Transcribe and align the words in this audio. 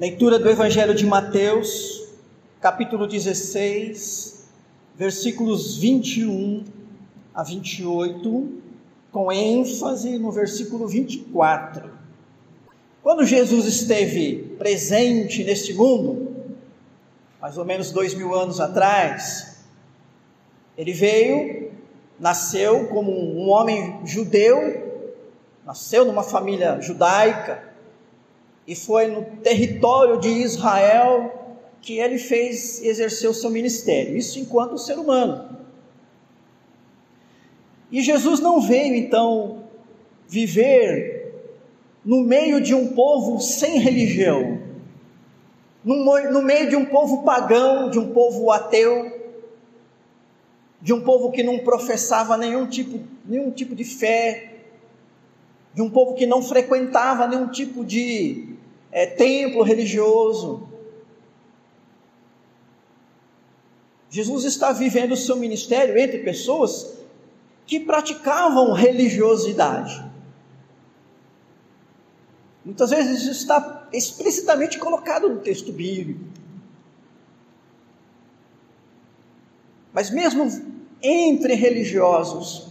Leitura 0.00 0.38
do 0.38 0.48
Evangelho 0.48 0.94
de 0.94 1.04
Mateus, 1.04 2.06
capítulo 2.60 3.04
16, 3.04 4.48
versículos 4.94 5.76
21 5.76 6.62
a 7.34 7.42
28, 7.42 8.48
com 9.10 9.32
ênfase 9.32 10.16
no 10.16 10.30
versículo 10.30 10.86
24. 10.86 11.90
Quando 13.02 13.24
Jesus 13.24 13.64
esteve 13.64 14.54
presente 14.56 15.42
neste 15.42 15.74
mundo, 15.74 16.46
mais 17.40 17.58
ou 17.58 17.64
menos 17.64 17.90
dois 17.90 18.14
mil 18.14 18.32
anos 18.32 18.60
atrás, 18.60 19.64
ele 20.76 20.92
veio, 20.92 21.72
nasceu 22.20 22.86
como 22.86 23.10
um 23.10 23.48
homem 23.48 23.98
judeu, 24.06 25.10
nasceu 25.66 26.04
numa 26.04 26.22
família 26.22 26.80
judaica, 26.80 27.67
e 28.68 28.76
foi 28.76 29.06
no 29.06 29.24
território 29.38 30.20
de 30.20 30.28
Israel 30.28 31.56
que 31.80 31.98
ele 31.98 32.18
fez 32.18 32.82
exerceu 32.82 33.32
seu 33.32 33.48
ministério, 33.48 34.14
isso 34.14 34.38
enquanto 34.38 34.76
ser 34.76 34.98
humano. 34.98 35.56
E 37.90 38.02
Jesus 38.02 38.40
não 38.40 38.60
veio 38.60 38.94
então 38.94 39.64
viver 40.28 41.32
no 42.04 42.20
meio 42.20 42.60
de 42.60 42.74
um 42.74 42.88
povo 42.88 43.40
sem 43.40 43.78
religião, 43.78 44.60
no, 45.82 46.42
meio 46.42 46.68
de 46.68 46.76
um 46.76 46.84
povo 46.84 47.22
pagão, 47.22 47.88
de 47.88 47.98
um 47.98 48.12
povo 48.12 48.50
ateu, 48.50 49.32
de 50.82 50.92
um 50.92 51.00
povo 51.00 51.30
que 51.32 51.42
não 51.42 51.60
professava 51.60 52.36
nenhum 52.36 52.66
tipo, 52.66 53.00
nenhum 53.24 53.50
tipo 53.50 53.74
de 53.74 53.84
fé, 53.84 54.56
de 55.72 55.80
um 55.80 55.88
povo 55.88 56.14
que 56.14 56.26
não 56.26 56.42
frequentava 56.42 57.26
nenhum 57.26 57.48
tipo 57.48 57.82
de 57.82 58.57
é, 58.90 59.06
templo 59.06 59.62
religioso. 59.62 60.68
Jesus 64.10 64.44
está 64.44 64.72
vivendo 64.72 65.12
o 65.12 65.16
seu 65.16 65.36
ministério 65.36 65.98
entre 65.98 66.18
pessoas 66.20 66.98
que 67.66 67.78
praticavam 67.80 68.72
religiosidade. 68.72 70.08
Muitas 72.64 72.90
vezes 72.90 73.22
isso 73.22 73.30
está 73.30 73.88
explicitamente 73.92 74.78
colocado 74.78 75.28
no 75.28 75.40
texto 75.40 75.72
bíblico. 75.72 76.24
Mas 79.92 80.10
mesmo 80.10 80.46
entre 81.02 81.54
religiosos, 81.54 82.68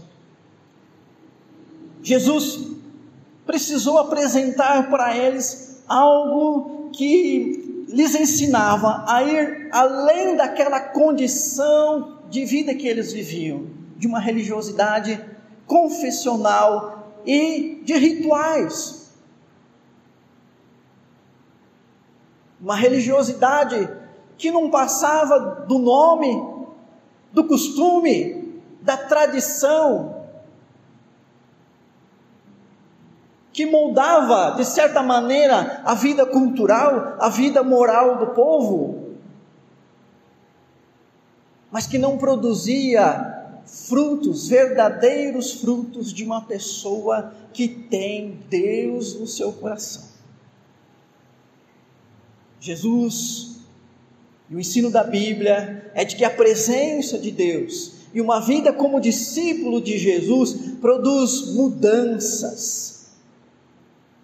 Jesus 2.01 2.77
precisou 3.45 3.97
apresentar 3.97 4.89
para 4.89 5.17
eles 5.17 5.66
algo 5.87 6.89
que 6.91 7.85
lhes 7.87 8.15
ensinava 8.15 9.05
a 9.07 9.23
ir 9.23 9.69
além 9.71 10.35
daquela 10.35 10.79
condição 10.79 12.17
de 12.29 12.43
vida 12.45 12.75
que 12.75 12.87
eles 12.87 13.13
viviam 13.13 13.67
de 13.95 14.07
uma 14.07 14.19
religiosidade 14.19 15.23
confessional 15.65 17.13
e 17.25 17.81
de 17.83 17.93
rituais. 17.97 19.11
Uma 22.59 22.75
religiosidade 22.75 23.89
que 24.37 24.51
não 24.51 24.69
passava 24.69 25.65
do 25.67 25.79
nome, 25.79 26.43
do 27.31 27.43
costume, 27.45 28.61
da 28.81 28.97
tradição, 28.97 30.16
que 33.57 33.65
moldava, 33.65 34.55
de 34.55 34.63
certa 34.63 35.01
maneira, 35.01 35.81
a 35.83 35.95
vida 35.95 36.27
cultural, 36.27 37.17
a 37.19 37.27
vida 37.27 37.63
moral 37.63 38.19
do 38.19 38.27
povo, 38.27 39.15
mas 41.71 41.87
que 41.87 41.97
não 41.97 42.19
produzia 42.19 43.63
frutos, 43.65 44.47
verdadeiros 44.47 45.53
frutos 45.53 46.13
de 46.13 46.23
uma 46.23 46.41
pessoa 46.41 47.33
que 47.51 47.67
tem 47.67 48.37
Deus 48.47 49.19
no 49.19 49.25
seu 49.25 49.51
coração. 49.51 50.03
Jesus 52.59 53.57
e 54.51 54.55
o 54.55 54.59
ensino 54.59 54.91
da 54.91 55.03
Bíblia 55.03 55.91
é 55.95 56.05
de 56.05 56.15
que 56.15 56.23
a 56.23 56.29
presença 56.29 57.17
de 57.17 57.31
Deus 57.31 57.93
e 58.13 58.21
uma 58.21 58.39
vida 58.39 58.71
como 58.71 59.01
discípulo 59.01 59.81
de 59.81 59.97
Jesus 59.97 60.75
produz 60.79 61.53
mudanças, 61.55 62.96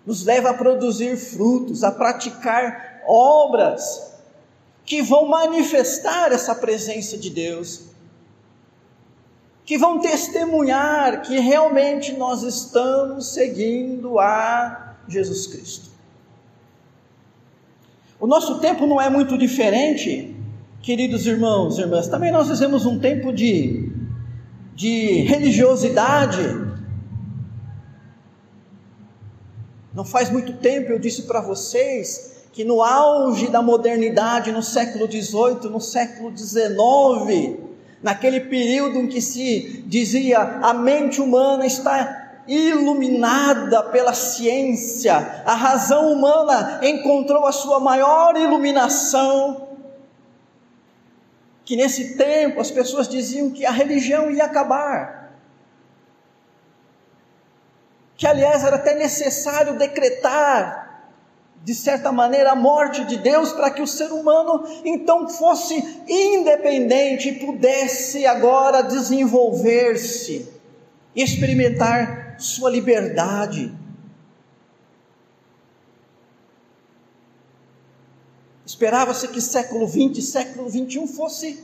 nos 0.05 0.25
leva 0.25 0.49
a 0.49 0.53
produzir 0.53 1.15
frutos, 1.17 1.83
a 1.83 1.91
praticar 1.91 3.01
obras 3.07 4.13
que 4.85 5.01
vão 5.01 5.27
manifestar 5.27 6.31
essa 6.31 6.53
presença 6.53 7.17
de 7.17 7.29
Deus 7.29 7.93
que 9.65 9.77
vão 9.77 9.99
testemunhar 9.99 11.21
que 11.21 11.39
realmente 11.39 12.13
nós 12.13 12.43
estamos 12.43 13.33
seguindo 13.33 14.19
a 14.19 14.95
Jesus 15.07 15.47
Cristo. 15.47 15.89
O 18.19 18.27
nosso 18.27 18.59
tempo 18.59 18.85
não 18.85 19.01
é 19.01 19.09
muito 19.09 19.37
diferente, 19.37 20.35
queridos 20.81 21.25
irmãos 21.25 21.77
e 21.77 21.81
irmãs. 21.81 22.07
Também 22.07 22.31
nós 22.31 22.49
vivemos 22.49 22.85
um 22.85 22.99
tempo 22.99 23.31
de, 23.31 23.91
de 24.75 25.21
religiosidade. 25.23 26.41
Não 29.93 30.03
faz 30.03 30.29
muito 30.29 30.53
tempo 30.53 30.91
eu 30.91 30.97
disse 30.97 31.23
para 31.23 31.39
vocês 31.39 32.33
que 32.51 32.63
no 32.63 32.81
auge 32.81 33.47
da 33.47 33.61
modernidade, 33.61 34.51
no 34.51 34.63
século 34.63 35.05
XVIII, 35.05 35.69
no 35.69 35.79
século 35.79 36.35
XIX, 36.35 37.59
naquele 38.01 38.41
período 38.41 38.99
em 38.99 39.07
que 39.07 39.21
se 39.21 39.83
dizia 39.85 40.39
a 40.39 40.73
mente 40.73 41.21
humana 41.21 41.65
está 41.65 42.41
iluminada 42.47 43.83
pela 43.83 44.13
ciência, 44.13 45.43
a 45.45 45.55
razão 45.55 46.11
humana 46.11 46.79
encontrou 46.83 47.45
a 47.45 47.51
sua 47.51 47.79
maior 47.79 48.35
iluminação. 48.35 49.69
Que 51.63 51.75
nesse 51.75 52.17
tempo 52.17 52.59
as 52.59 52.69
pessoas 52.69 53.07
diziam 53.07 53.49
que 53.49 53.65
a 53.65 53.71
religião 53.71 54.29
ia 54.29 54.43
acabar. 54.43 55.22
Que 58.23 58.27
aliás 58.27 58.63
era 58.63 58.77
até 58.77 58.95
necessário 58.95 59.77
decretar 59.77 61.11
de 61.61 61.75
certa 61.75 62.09
maneira, 62.09 62.51
a 62.51 62.55
morte 62.55 63.03
de 63.03 63.17
Deus 63.17 63.51
para 63.51 63.69
que 63.69 63.81
o 63.81 63.87
ser 63.87 64.13
humano 64.13 64.63
então 64.85 65.27
fosse 65.27 65.75
independente 66.07 67.27
e 67.27 67.45
pudesse 67.45 68.25
agora 68.25 68.81
desenvolver-se 68.81 70.47
e 71.13 71.21
experimentar 71.21 72.37
sua 72.39 72.69
liberdade. 72.69 73.73
Esperava-se 78.65 79.27
que 79.27 79.41
século 79.41 79.85
XX, 79.85 80.23
século 80.23 80.69
XXI 80.69 81.07
fosse 81.07 81.61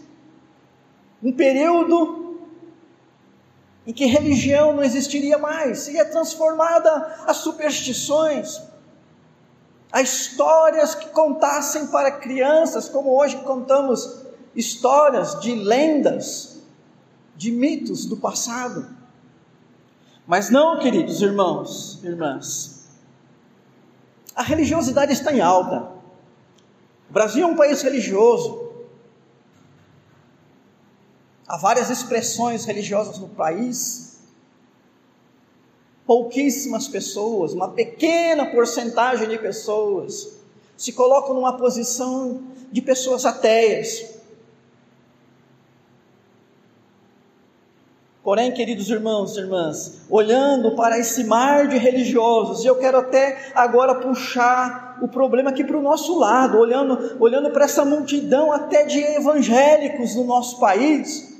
um 1.24 1.31
período 1.31 2.29
em 3.90 3.92
que 3.92 4.06
religião 4.06 4.72
não 4.72 4.84
existiria 4.84 5.40
mais, 5.40 5.80
seria 5.80 6.06
transformada 6.06 6.92
a 7.26 7.34
superstições, 7.34 8.62
a 9.92 10.00
histórias 10.00 10.94
que 10.94 11.10
contassem 11.10 11.88
para 11.88 12.12
crianças, 12.12 12.88
como 12.88 13.20
hoje 13.20 13.38
contamos 13.38 14.28
histórias 14.56 15.40
de 15.40 15.56
lendas, 15.56 16.60
de 17.36 17.52
mitos 17.52 18.06
do 18.06 18.16
passado. 18.16 18.96
Mas 20.28 20.52
não, 20.52 20.78
queridos 20.78 21.19
irmãos, 21.24 22.00
irmãs, 22.04 22.88
a 24.36 24.44
religiosidade 24.44 25.13
está 25.13 25.34
em 25.34 25.42
alta. 25.42 25.90
O 27.10 27.13
Brasil 27.13 27.44
é 27.44 27.48
um 27.48 27.56
país 27.56 27.81
religioso. 27.81 28.69
Há 31.50 31.57
várias 31.57 31.90
expressões 31.90 32.63
religiosas 32.63 33.18
no 33.18 33.28
país, 33.28 34.19
pouquíssimas 36.06 36.88
pessoas, 36.88 37.54
uma 37.54 37.69
pequena 37.69 38.46
porcentagem 38.51 39.28
de 39.28 39.40
pessoas, 39.40 40.38
se 40.78 40.94
colocam 40.94 41.34
numa 41.34 41.57
posição 41.57 42.44
de 42.72 42.84
pessoas 42.84 43.25
ateias. 43.25 44.19
Porém, 48.24 48.51
queridos 48.51 48.88
irmãos 48.92 49.36
e 49.36 49.40
irmãs, 49.40 50.01
olhando 50.07 50.75
para 50.75 51.00
esse 51.00 51.24
mar 51.24 51.68
de 51.68 51.80
religiosos, 51.80 52.63
eu 52.63 52.75
quero 52.75 53.00
até 53.00 53.51
agora 53.56 53.96
puxar 53.96 55.00
o 55.01 55.07
problema 55.07 55.50
aqui 55.50 55.63
para 55.63 55.80
o 55.80 55.81
nosso 55.81 56.19
lado, 56.19 56.60
olhando, 56.60 57.18
olhando 57.19 57.50
para 57.50 57.66
essa 57.66 57.84
multidão 57.84 58.51
até 58.51 58.86
de 58.86 59.00
evangélicos 59.00 60.13
no 60.13 60.25
nosso 60.25 60.60
país, 60.60 61.38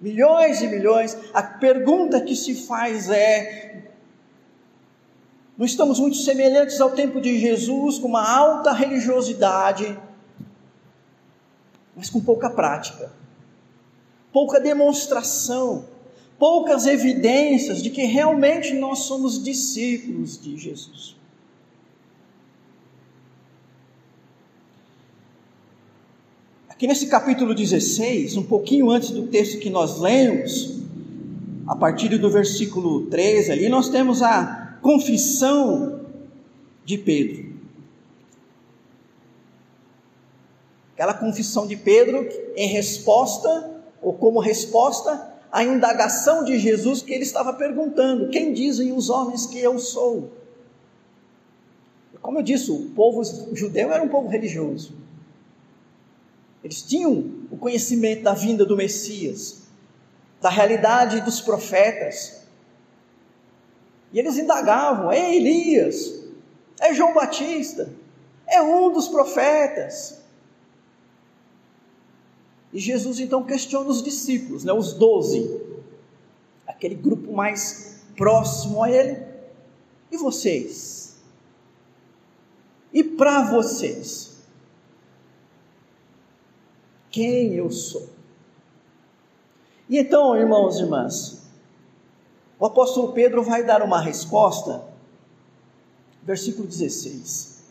milhões 0.00 0.62
e 0.62 0.66
milhões, 0.66 1.16
a 1.34 1.42
pergunta 1.42 2.20
que 2.20 2.34
se 2.34 2.66
faz 2.66 3.10
é: 3.10 3.84
não 5.56 5.66
estamos 5.66 6.00
muito 6.00 6.16
semelhantes 6.16 6.80
ao 6.80 6.90
tempo 6.92 7.20
de 7.20 7.38
Jesus, 7.38 7.98
com 7.98 8.08
uma 8.08 8.26
alta 8.26 8.72
religiosidade, 8.72 9.98
mas 11.94 12.08
com 12.08 12.20
pouca 12.20 12.48
prática, 12.48 13.12
pouca 14.32 14.58
demonstração, 14.58 15.84
poucas 16.38 16.86
evidências 16.86 17.82
de 17.82 17.90
que 17.90 18.04
realmente 18.04 18.72
nós 18.72 19.00
somos 19.00 19.42
discípulos 19.42 20.40
de 20.40 20.56
Jesus. 20.56 21.19
Aqui 26.80 26.86
nesse 26.86 27.08
capítulo 27.08 27.54
16, 27.54 28.38
um 28.38 28.42
pouquinho 28.42 28.88
antes 28.88 29.10
do 29.10 29.26
texto 29.26 29.58
que 29.58 29.68
nós 29.68 30.00
lemos, 30.00 30.80
a 31.66 31.76
partir 31.76 32.08
do 32.16 32.30
versículo 32.30 33.02
13 33.02 33.52
ali, 33.52 33.68
nós 33.68 33.90
temos 33.90 34.22
a 34.22 34.78
confissão 34.80 36.00
de 36.82 36.96
Pedro. 36.96 37.52
Aquela 40.94 41.12
confissão 41.12 41.66
de 41.66 41.76
Pedro 41.76 42.26
em 42.56 42.68
resposta, 42.68 43.82
ou 44.00 44.14
como 44.14 44.40
resposta, 44.40 45.34
à 45.52 45.62
indagação 45.62 46.44
de 46.44 46.58
Jesus 46.58 47.02
que 47.02 47.12
ele 47.12 47.24
estava 47.24 47.52
perguntando: 47.52 48.30
Quem 48.30 48.54
dizem 48.54 48.90
os 48.92 49.10
homens 49.10 49.44
que 49.44 49.58
eu 49.58 49.78
sou? 49.78 50.30
Como 52.22 52.38
eu 52.38 52.42
disse, 52.42 52.70
o 52.70 52.88
povo 52.96 53.22
judeu 53.52 53.92
era 53.92 54.02
um 54.02 54.08
povo 54.08 54.28
religioso. 54.28 54.99
Eles 56.62 56.82
tinham 56.82 57.46
o 57.50 57.56
conhecimento 57.56 58.22
da 58.22 58.34
vinda 58.34 58.64
do 58.64 58.76
Messias, 58.76 59.62
da 60.40 60.50
realidade 60.50 61.20
dos 61.22 61.40
profetas. 61.40 62.42
E 64.12 64.18
eles 64.18 64.36
indagavam: 64.36 65.10
é 65.10 65.34
Elias, 65.34 66.22
é 66.80 66.92
João 66.92 67.14
Batista, 67.14 67.90
é 68.46 68.60
um 68.60 68.92
dos 68.92 69.08
profetas. 69.08 70.18
E 72.72 72.78
Jesus 72.78 73.18
então 73.18 73.42
questiona 73.42 73.88
os 73.90 74.02
discípulos, 74.02 74.64
né, 74.64 74.72
os 74.72 74.92
doze, 74.92 75.60
aquele 76.66 76.94
grupo 76.94 77.32
mais 77.32 78.00
próximo 78.16 78.82
a 78.82 78.90
ele. 78.90 79.24
E 80.10 80.16
vocês? 80.16 81.16
E 82.92 83.02
para 83.02 83.50
vocês? 83.50 84.29
Quem 87.10 87.54
eu 87.54 87.70
sou. 87.70 88.08
E 89.88 89.98
então, 89.98 90.36
irmãos 90.36 90.78
e 90.78 90.82
irmãs, 90.82 91.50
o 92.58 92.66
apóstolo 92.66 93.12
Pedro 93.12 93.42
vai 93.42 93.64
dar 93.64 93.82
uma 93.82 94.00
resposta, 94.00 94.84
versículo 96.22 96.68
16, 96.68 97.64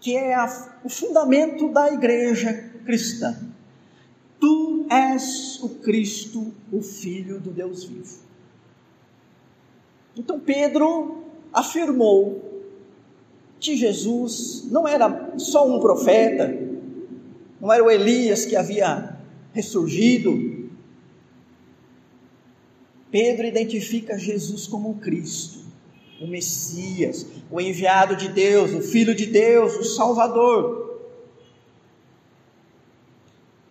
que 0.00 0.16
é 0.16 0.34
a, 0.34 0.78
o 0.84 0.88
fundamento 0.88 1.70
da 1.70 1.92
igreja 1.92 2.72
cristã. 2.86 3.36
Tu 4.38 4.86
és 4.88 5.60
o 5.62 5.68
Cristo, 5.68 6.54
o 6.72 6.80
Filho 6.80 7.38
do 7.38 7.50
Deus 7.50 7.84
vivo. 7.84 8.20
Então 10.16 10.40
Pedro 10.40 11.24
afirmou 11.52 12.62
que 13.58 13.76
Jesus 13.76 14.66
não 14.70 14.88
era 14.88 15.34
só 15.36 15.68
um 15.68 15.78
profeta, 15.80 16.69
não 17.60 17.72
era 17.72 17.84
o 17.84 17.90
Elias 17.90 18.46
que 18.46 18.56
havia 18.56 19.16
ressurgido. 19.52 20.70
Pedro 23.10 23.46
identifica 23.46 24.18
Jesus 24.18 24.66
como 24.66 24.90
o 24.90 24.94
Cristo, 24.94 25.60
o 26.20 26.26
Messias, 26.26 27.26
o 27.50 27.60
enviado 27.60 28.16
de 28.16 28.28
Deus, 28.28 28.72
o 28.72 28.80
Filho 28.80 29.14
de 29.14 29.26
Deus, 29.26 29.76
o 29.76 29.84
Salvador. 29.84 30.80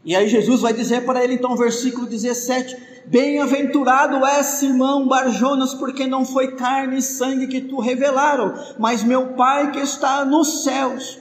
E 0.03 0.15
aí 0.15 0.27
Jesus 0.27 0.61
vai 0.61 0.73
dizer 0.73 1.05
para 1.05 1.23
ele, 1.23 1.33
então, 1.35 1.55
versículo 1.55 2.05
17: 2.05 3.05
Bem-aventurado 3.05 4.25
és, 4.25 4.61
irmão 4.61 5.07
Barjonas, 5.07 5.73
porque 5.73 6.05
não 6.05 6.25
foi 6.25 6.55
carne 6.55 6.97
e 6.97 7.01
sangue 7.01 7.47
que 7.47 7.61
tu 7.61 7.79
revelaram, 7.79 8.53
mas 8.77 9.03
meu 9.03 9.33
Pai 9.33 9.71
que 9.71 9.79
está 9.79 10.23
nos 10.25 10.63
céus. 10.63 11.19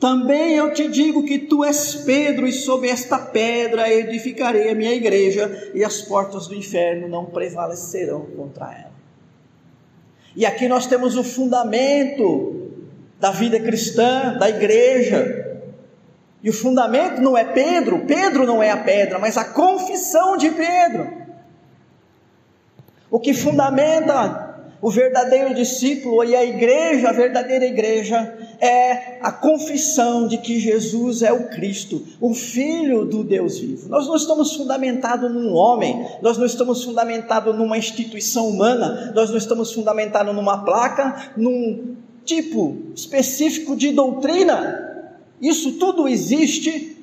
Também 0.00 0.56
eu 0.56 0.72
te 0.72 0.88
digo 0.88 1.24
que 1.24 1.38
tu 1.38 1.62
és 1.62 1.94
Pedro, 1.96 2.46
e 2.48 2.52
sobre 2.52 2.88
esta 2.88 3.18
pedra 3.18 3.92
edificarei 3.92 4.70
a 4.70 4.74
minha 4.74 4.94
igreja, 4.94 5.70
e 5.74 5.84
as 5.84 6.00
portas 6.00 6.46
do 6.46 6.54
inferno 6.54 7.06
não 7.06 7.26
prevalecerão 7.26 8.22
contra 8.34 8.72
ela. 8.72 8.90
E 10.34 10.46
aqui 10.46 10.68
nós 10.68 10.86
temos 10.86 11.18
o 11.18 11.22
fundamento 11.22 12.70
da 13.20 13.30
vida 13.30 13.60
cristã, 13.60 14.38
da 14.38 14.48
igreja. 14.48 15.60
E 16.42 16.48
o 16.48 16.52
fundamento 16.52 17.20
não 17.20 17.36
é 17.36 17.44
Pedro, 17.44 18.06
Pedro 18.06 18.46
não 18.46 18.62
é 18.62 18.70
a 18.70 18.78
pedra, 18.78 19.18
mas 19.18 19.36
a 19.36 19.44
confissão 19.44 20.38
de 20.38 20.50
Pedro. 20.50 21.12
O 23.10 23.20
que 23.20 23.34
fundamenta 23.34 24.49
o 24.82 24.90
verdadeiro 24.90 25.54
discípulo 25.54 26.24
e 26.24 26.34
a 26.34 26.44
igreja, 26.44 27.10
a 27.10 27.12
verdadeira 27.12 27.66
igreja, 27.66 28.34
é 28.58 29.18
a 29.20 29.30
confissão 29.30 30.26
de 30.26 30.38
que 30.38 30.58
Jesus 30.58 31.22
é 31.22 31.32
o 31.32 31.48
Cristo, 31.48 32.02
o 32.20 32.32
Filho 32.32 33.04
do 33.04 33.22
Deus 33.22 33.58
vivo. 33.58 33.88
Nós 33.88 34.06
não 34.06 34.16
estamos 34.16 34.54
fundamentados 34.54 35.30
num 35.30 35.52
homem, 35.52 36.06
nós 36.22 36.38
não 36.38 36.46
estamos 36.46 36.82
fundamentados 36.82 37.54
numa 37.56 37.76
instituição 37.76 38.48
humana, 38.48 39.12
nós 39.14 39.28
não 39.28 39.36
estamos 39.36 39.72
fundamentados 39.72 40.34
numa 40.34 40.64
placa, 40.64 41.32
num 41.36 41.96
tipo 42.24 42.76
específico 42.94 43.76
de 43.76 43.92
doutrina. 43.92 45.08
Isso 45.40 45.72
tudo 45.72 46.08
existe, 46.08 46.96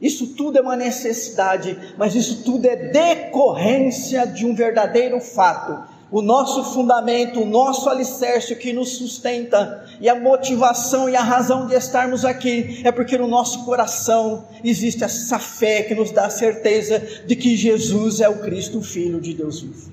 isso 0.00 0.34
tudo 0.34 0.58
é 0.58 0.60
uma 0.60 0.76
necessidade, 0.76 1.76
mas 1.96 2.14
isso 2.14 2.42
tudo 2.44 2.66
é 2.66 2.74
decorrência 2.74 4.26
de 4.26 4.44
um 4.44 4.54
verdadeiro 4.54 5.20
fato 5.20 5.93
o 6.10 6.22
nosso 6.22 6.62
fundamento, 6.72 7.40
o 7.40 7.46
nosso 7.46 7.88
alicerce 7.88 8.54
que 8.56 8.72
nos 8.72 8.96
sustenta 8.96 9.84
e 10.00 10.08
a 10.08 10.14
motivação 10.14 11.08
e 11.08 11.16
a 11.16 11.22
razão 11.22 11.66
de 11.66 11.74
estarmos 11.74 12.24
aqui 12.24 12.82
é 12.84 12.92
porque 12.92 13.18
no 13.18 13.26
nosso 13.26 13.64
coração 13.64 14.46
existe 14.62 15.02
essa 15.02 15.38
fé 15.38 15.82
que 15.82 15.94
nos 15.94 16.10
dá 16.10 16.26
a 16.26 16.30
certeza 16.30 17.00
de 17.26 17.34
que 17.34 17.56
Jesus 17.56 18.20
é 18.20 18.28
o 18.28 18.40
Cristo, 18.40 18.78
o 18.78 18.82
Filho 18.82 19.20
de 19.20 19.34
Deus 19.34 19.60
vivo. 19.60 19.92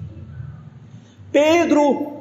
Pedro 1.31 2.11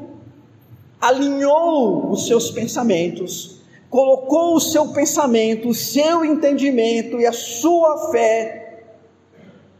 alinhou 1.01 2.11
os 2.11 2.27
seus 2.27 2.51
pensamentos, 2.51 3.61
colocou 3.89 4.55
o 4.55 4.61
seu 4.61 4.89
pensamento, 4.93 5.69
o 5.69 5.75
seu 5.75 6.25
entendimento 6.25 7.19
e 7.21 7.27
a 7.27 7.33
sua 7.33 8.11
fé 8.11 8.85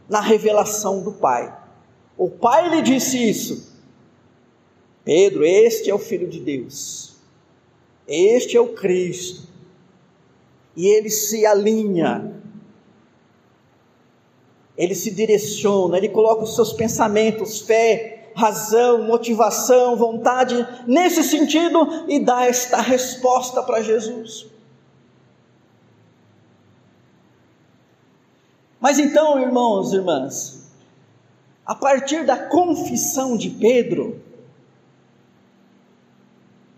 na 0.09 0.19
revelação 0.19 1.01
do 1.01 1.13
Pai. 1.13 1.57
O 2.17 2.29
Pai 2.29 2.69
lhe 2.69 2.81
disse 2.81 3.17
isso. 3.17 3.70
Pedro, 5.03 5.43
este 5.43 5.89
é 5.89 5.93
o 5.93 5.99
Filho 5.99 6.27
de 6.27 6.39
Deus, 6.39 7.15
este 8.07 8.55
é 8.55 8.61
o 8.61 8.73
Cristo, 8.73 9.47
e 10.75 10.87
ele 10.87 11.09
se 11.09 11.45
alinha, 11.45 12.33
ele 14.77 14.95
se 14.95 15.11
direciona, 15.11 15.97
ele 15.97 16.09
coloca 16.09 16.43
os 16.43 16.55
seus 16.55 16.71
pensamentos, 16.73 17.61
fé, 17.61 18.31
razão, 18.35 19.03
motivação, 19.03 19.95
vontade 19.95 20.55
nesse 20.87 21.23
sentido 21.23 22.05
e 22.07 22.19
dá 22.19 22.45
esta 22.45 22.79
resposta 22.79 23.61
para 23.61 23.81
Jesus. 23.81 24.47
Mas 28.79 28.97
então, 28.97 29.39
irmãos 29.39 29.93
e 29.93 29.97
irmãs, 29.97 30.71
a 31.65 31.75
partir 31.75 32.25
da 32.25 32.35
confissão 32.35 33.37
de 33.37 33.51
Pedro, 33.51 34.19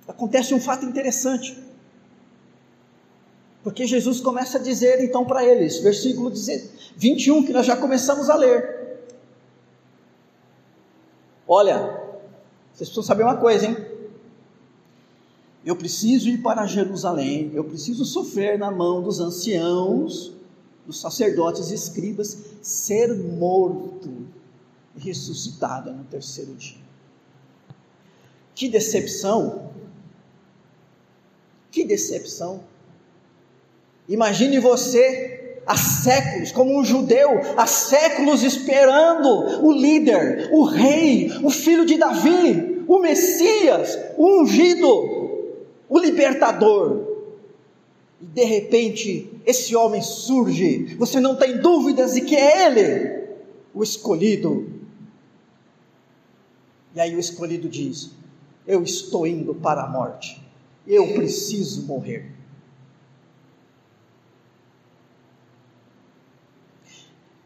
acontece 0.07 0.53
um 0.53 0.59
fato 0.59 0.85
interessante. 0.85 1.57
Porque 3.63 3.87
Jesus 3.87 4.19
começa 4.19 4.57
a 4.57 4.61
dizer 4.61 5.01
então 5.01 5.25
para 5.25 5.45
eles, 5.45 5.79
versículo 5.79 6.31
21, 6.97 7.45
que 7.45 7.53
nós 7.53 7.65
já 7.65 7.77
começamos 7.77 8.29
a 8.29 8.35
ler. 8.35 8.99
Olha, 11.47 12.01
vocês 12.73 12.89
precisam 12.89 13.03
saber 13.03 13.23
uma 13.23 13.37
coisa, 13.37 13.65
hein? 13.65 13.77
Eu 15.65 15.77
preciso 15.77 16.27
ir 16.27 16.39
para 16.39 16.65
Jerusalém, 16.65 17.51
eu 17.53 17.63
preciso 17.63 18.03
sofrer 18.03 18.59
na 18.59 18.69
mão 18.69 19.01
dos 19.01 19.21
anciãos, 19.21 20.33
dos 20.85 20.99
sacerdotes 20.99 21.71
e 21.71 21.75
escribas, 21.75 22.37
ser 22.61 23.15
morto 23.15 24.27
e 24.95 24.99
ressuscitado 24.99 25.93
no 25.93 26.03
terceiro 26.03 26.53
dia. 26.55 26.83
Que 28.53 28.67
decepção 28.67 29.72
decepção! 31.85 32.61
Imagine 34.07 34.59
você 34.59 35.57
há 35.65 35.77
séculos, 35.77 36.51
como 36.51 36.77
um 36.77 36.83
judeu, 36.83 37.39
há 37.57 37.65
séculos 37.65 38.43
esperando 38.43 39.63
o 39.65 39.71
líder, 39.71 40.49
o 40.51 40.63
rei, 40.63 41.31
o 41.41 41.49
filho 41.49 41.85
de 41.85 41.97
Davi, 41.97 42.83
o 42.87 42.99
Messias, 42.99 43.97
o 44.17 44.41
ungido, 44.41 44.87
o 45.87 45.99
libertador. 45.99 47.13
E 48.21 48.25
de 48.25 48.43
repente, 48.43 49.29
esse 49.45 49.75
homem 49.75 50.01
surge, 50.01 50.95
você 50.97 51.19
não 51.19 51.35
tem 51.35 51.57
dúvidas 51.57 52.13
de 52.13 52.21
que 52.21 52.35
é 52.35 52.67
ele, 52.67 53.23
o 53.73 53.83
escolhido. 53.83 54.71
E 56.95 56.99
aí 56.99 57.15
o 57.15 57.19
escolhido 57.19 57.67
diz: 57.67 58.11
Eu 58.67 58.83
estou 58.83 59.25
indo 59.25 59.55
para 59.55 59.83
a 59.83 59.89
morte, 59.89 60.41
eu 60.87 61.13
preciso 61.13 61.85
morrer. 61.85 62.31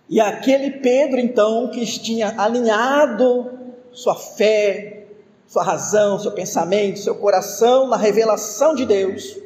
E 0.10 0.22
aquele 0.22 0.72
Pedro, 0.80 1.20
então, 1.20 1.70
que 1.70 1.86
tinha 1.86 2.40
alinhado 2.40 3.52
sua 3.92 4.16
fé, 4.16 5.08
sua 5.46 5.64
razão, 5.64 6.18
seu 6.20 6.32
pensamento, 6.32 7.00
seu 7.00 7.16
coração 7.16 7.88
na 7.88 7.98
revelação 7.98 8.74
de 8.74 8.86
Deus, 8.86 9.38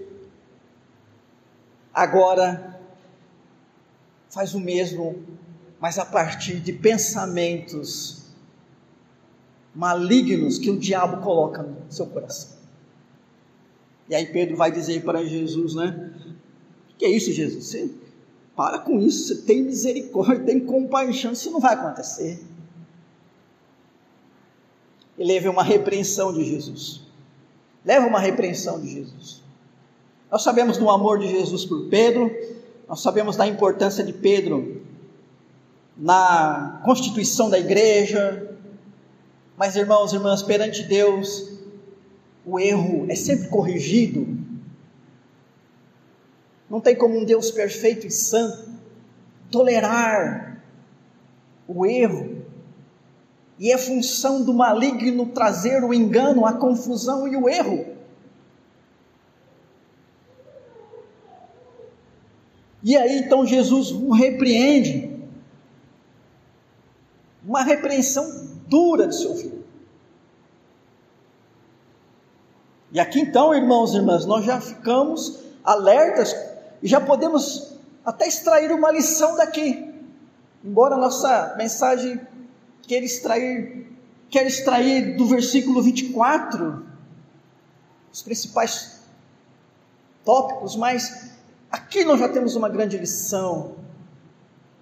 agora 1.94 2.80
faz 4.30 4.54
o 4.54 4.60
mesmo, 4.60 5.24
mas 5.80 5.98
a 5.98 6.06
partir 6.06 6.60
de 6.60 6.72
pensamentos 6.74 8.22
malignos 9.74 10.58
que 10.58 10.70
o 10.70 10.78
diabo 10.78 11.24
coloca 11.24 11.64
no 11.64 11.92
seu 11.92 12.06
coração. 12.06 12.61
E 14.12 14.16
aí 14.16 14.26
Pedro 14.26 14.58
vai 14.58 14.70
dizer 14.70 15.04
para 15.06 15.26
Jesus, 15.26 15.74
né? 15.74 16.12
Que 16.98 17.06
é 17.06 17.10
isso, 17.10 17.32
Jesus? 17.32 17.66
Você 17.66 17.90
para 18.54 18.80
com 18.80 19.00
isso, 19.00 19.26
você 19.26 19.42
tem 19.44 19.64
misericórdia, 19.64 20.44
tem 20.44 20.60
compaixão, 20.60 21.32
isso 21.32 21.50
não 21.50 21.62
vai 21.62 21.74
acontecer. 21.74 22.44
E 25.18 25.24
leve 25.24 25.48
uma 25.48 25.64
repreensão 25.64 26.34
de 26.34 26.44
Jesus. 26.44 27.02
Leva 27.86 28.06
uma 28.06 28.20
repreensão 28.20 28.82
de 28.82 28.90
Jesus. 28.90 29.42
Nós 30.30 30.44
sabemos 30.44 30.78
do 30.78 30.90
amor 30.90 31.18
de 31.20 31.30
Jesus 31.30 31.64
por 31.64 31.88
Pedro, 31.88 32.30
nós 32.90 33.02
sabemos 33.02 33.38
da 33.38 33.48
importância 33.48 34.04
de 34.04 34.12
Pedro 34.12 34.82
na 35.96 36.82
constituição 36.84 37.50
da 37.50 37.58
igreja, 37.58 38.58
mas 39.56 39.78
irmãos 39.78 40.12
e 40.12 40.18
irmãs, 40.18 40.44
perante 40.44 40.84
Deus, 40.84 41.61
o 42.46 42.60
erro 42.60 43.06
é 43.10 43.16
sempre 43.16 43.48
corrigido. 43.50 44.38
Não 46.70 46.80
tem 46.80 46.96
como 46.96 47.18
um 47.18 47.26
Deus 47.26 47.52
perfeito 47.52 48.08
e 48.08 48.12
santo 48.12 48.72
tolerar 49.52 50.64
o 51.68 51.86
erro. 51.86 52.46
E 53.60 53.72
é 53.72 53.78
função 53.78 54.44
do 54.44 54.54
maligno 54.54 55.28
trazer 55.28 55.84
o 55.84 55.94
engano, 55.94 56.46
a 56.46 56.54
confusão 56.54 57.28
e 57.28 57.36
o 57.36 57.48
erro. 57.48 57.86
E 62.84 62.98
aí 62.98 63.20
então 63.20 63.46
Jesus 63.46 63.92
o 63.92 64.12
repreende. 64.12 65.12
Uma 67.46 67.64
repreensão 67.64 68.48
dura 68.68 69.08
de 69.08 69.16
seu 69.16 69.36
filho. 69.36 69.61
E 72.92 73.00
aqui 73.00 73.20
então, 73.20 73.54
irmãos 73.54 73.94
e 73.94 73.98
irmãs, 73.98 74.26
nós 74.26 74.46
já 74.46 74.60
ficamos 74.60 75.40
alertas 75.64 76.36
e 76.82 76.88
já 76.88 77.00
podemos 77.00 77.74
até 78.06 78.28
extrair 78.28 78.72
uma 78.72 78.92
lição 78.92 79.36
daqui. 79.38 79.90
Embora 80.64 80.96
a 80.96 80.98
nossa 80.98 81.56
mensagem 81.58 82.20
queira 82.82 83.06
extrair, 83.06 83.88
quer 84.30 84.46
extrair 84.46 85.16
do 85.16 85.26
versículo 85.26 85.82
24 85.82 86.86
os 88.12 88.22
principais 88.22 89.00
tópicos, 90.26 90.76
mas 90.76 91.32
Aqui 91.72 92.04
nós 92.04 92.20
já 92.20 92.28
temos 92.28 92.56
uma 92.56 92.68
grande 92.68 92.98
lição. 92.98 93.76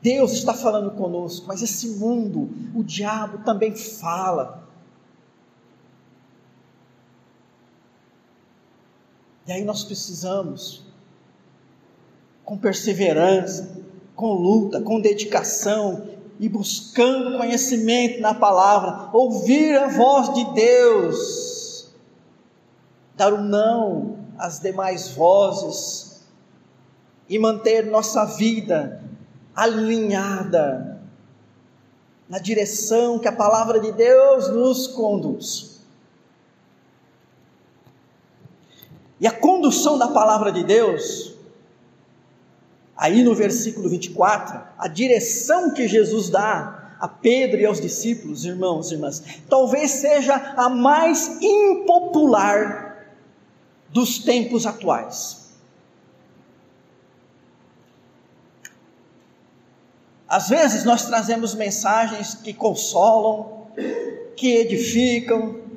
Deus 0.01 0.31
está 0.31 0.53
falando 0.53 0.91
conosco, 0.91 1.45
mas 1.47 1.61
esse 1.61 1.87
mundo, 1.89 2.49
o 2.73 2.83
diabo 2.83 3.43
também 3.43 3.75
fala. 3.75 4.67
E 9.49 9.51
aí 9.51 9.65
nós 9.65 9.83
precisamos, 9.83 10.83
com 12.45 12.55
perseverança, 12.55 13.67
com 14.15 14.31
luta, 14.31 14.79
com 14.79 15.01
dedicação 15.01 16.07
e 16.39 16.47
buscando 16.47 17.35
conhecimento 17.35 18.21
na 18.21 18.35
palavra, 18.35 19.09
ouvir 19.11 19.75
a 19.75 19.87
voz 19.87 20.31
de 20.35 20.53
Deus, 20.53 21.89
dar 23.15 23.33
um 23.33 23.41
não 23.41 24.19
às 24.37 24.59
demais 24.59 25.13
vozes 25.13 26.27
e 27.27 27.39
manter 27.39 27.87
nossa 27.87 28.25
vida 28.25 29.03
alinhada 29.55 31.01
na 32.29 32.37
direção 32.37 33.17
que 33.17 33.27
a 33.27 33.35
palavra 33.35 33.79
de 33.79 33.91
Deus 33.93 34.47
nos 34.49 34.85
conduz. 34.85 35.78
E 39.19 39.27
a 39.27 39.31
condução 39.31 39.97
da 39.97 40.07
palavra 40.07 40.51
de 40.51 40.63
Deus, 40.63 41.33
aí 42.95 43.21
no 43.21 43.35
versículo 43.35 43.89
24, 43.89 44.61
a 44.77 44.87
direção 44.87 45.73
que 45.73 45.87
Jesus 45.87 46.29
dá 46.29 46.95
a 46.99 47.07
Pedro 47.07 47.59
e 47.59 47.65
aos 47.65 47.79
discípulos, 47.79 48.45
irmãos 48.45 48.91
e 48.91 48.95
irmãs, 48.95 49.23
talvez 49.49 49.91
seja 49.91 50.35
a 50.55 50.69
mais 50.69 51.41
impopular 51.41 53.07
dos 53.89 54.19
tempos 54.19 54.65
atuais. 54.65 55.39
Às 60.27 60.47
vezes 60.47 60.83
nós 60.83 61.07
trazemos 61.07 61.55
mensagens 61.55 62.35
que 62.35 62.53
consolam, 62.53 63.67
que 64.35 64.57
edificam, 64.57 65.68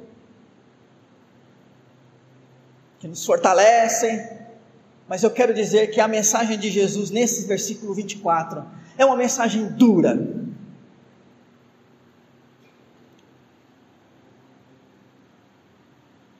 que 3.02 3.08
nos 3.08 3.26
fortalecem, 3.26 4.24
mas 5.08 5.24
eu 5.24 5.30
quero 5.32 5.52
dizer 5.52 5.88
que 5.88 6.00
a 6.00 6.06
mensagem 6.06 6.56
de 6.56 6.70
Jesus 6.70 7.10
nesse 7.10 7.48
versículo 7.48 7.92
24 7.92 8.64
é 8.96 9.04
uma 9.04 9.16
mensagem 9.16 9.66
dura. 9.72 10.24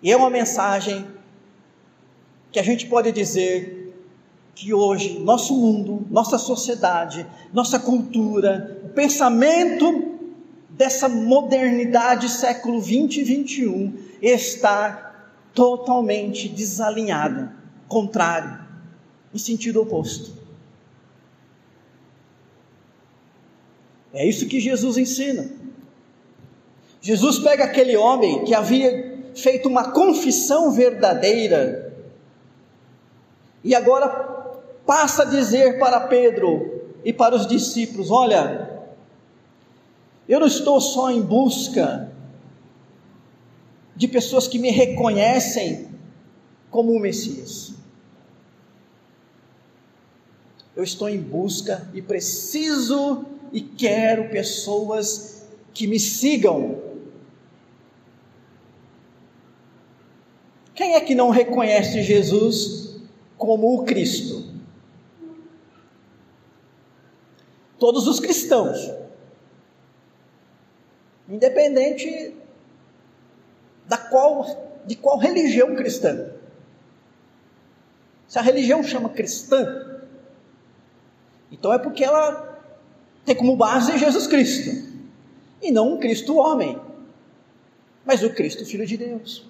E 0.00 0.12
é 0.12 0.16
uma 0.16 0.31
mensagem 0.31 1.04
que 2.52 2.61
a 2.61 2.62
gente 2.62 2.87
pode 2.87 3.11
dizer 3.11 3.92
que 4.54 4.73
hoje 4.73 5.19
nosso 5.19 5.57
mundo, 5.57 6.07
nossa 6.09 6.38
sociedade, 6.38 7.26
nossa 7.52 7.81
cultura, 7.81 8.81
o 8.85 8.90
pensamento 8.90 10.16
dessa 10.71 11.09
modernidade 11.09 12.28
século 12.28 12.81
20 12.81 13.16
e 13.16 13.25
21 13.25 13.99
está 14.23 15.12
totalmente 15.54 16.49
desalinhado, 16.49 17.50
contrário, 17.88 18.59
em 19.35 19.38
sentido 19.38 19.80
oposto. 19.80 20.32
É 24.12 24.26
isso 24.26 24.47
que 24.47 24.61
Jesus 24.61 24.99
ensina. 24.99 25.50
Jesus 27.00 27.38
pega 27.38 27.64
aquele 27.64 27.97
homem 27.97 28.44
que 28.44 28.54
havia 28.54 29.30
feito 29.35 29.68
uma 29.68 29.90
confissão 29.90 30.71
verdadeira 30.71 31.92
e 33.64 33.75
agora 33.75 34.09
passa 34.87 35.23
a 35.23 35.26
dizer 35.26 35.78
para 35.78 36.00
Pedro 36.00 36.82
e 37.04 37.12
para 37.12 37.35
os 37.35 37.47
discípulos: 37.47 38.11
Olha, 38.11 38.71
eu 40.28 40.40
não 40.40 40.47
estou 40.47 40.80
só 40.80 41.11
em 41.11 41.21
busca 41.21 42.12
de 44.02 44.09
pessoas 44.09 44.49
que 44.49 44.59
me 44.59 44.68
reconhecem 44.73 45.87
como 46.73 46.90
o 46.90 46.99
Messias. 46.99 47.73
Eu 50.75 50.82
estou 50.82 51.09
em 51.09 51.21
busca 51.21 51.88
e 51.94 52.02
preciso 52.02 53.25
e 53.52 53.61
quero 53.61 54.28
pessoas 54.28 55.47
que 55.73 55.87
me 55.87 56.00
sigam. 56.00 56.82
Quem 60.75 60.94
é 60.94 61.00
que 61.00 61.14
não 61.14 61.30
reconhece 61.30 62.02
Jesus 62.02 62.97
como 63.38 63.73
o 63.73 63.85
Cristo? 63.85 64.50
todos 67.78 68.06
os 68.06 68.21
cristãos, 68.21 68.92
independente 71.28 72.32
da 73.87 73.97
qual, 73.97 74.83
de 74.87 74.97
qual 74.97 75.19
religião 75.19 75.75
cristã. 75.75 76.31
Se 78.29 78.39
a 78.39 78.43
religião 78.43 78.83
chama 78.83 79.09
cristã, 79.11 80.01
então 81.51 81.73
é 81.73 81.79
porque 81.79 82.03
ela 82.03 82.51
tem 83.25 83.35
como 83.35 83.57
base 83.57 83.99
Jesus 83.99 84.27
Cristo, 84.27 84.91
e 85.61 85.71
não 85.71 85.95
um 85.95 86.01
Cristo 86.01 86.37
homem. 86.37 86.81
mas 88.05 88.23
o 88.23 88.31
Cristo, 88.31 88.67
Filho 88.67 88.85
de 88.85 88.97
Deus. 88.97 89.47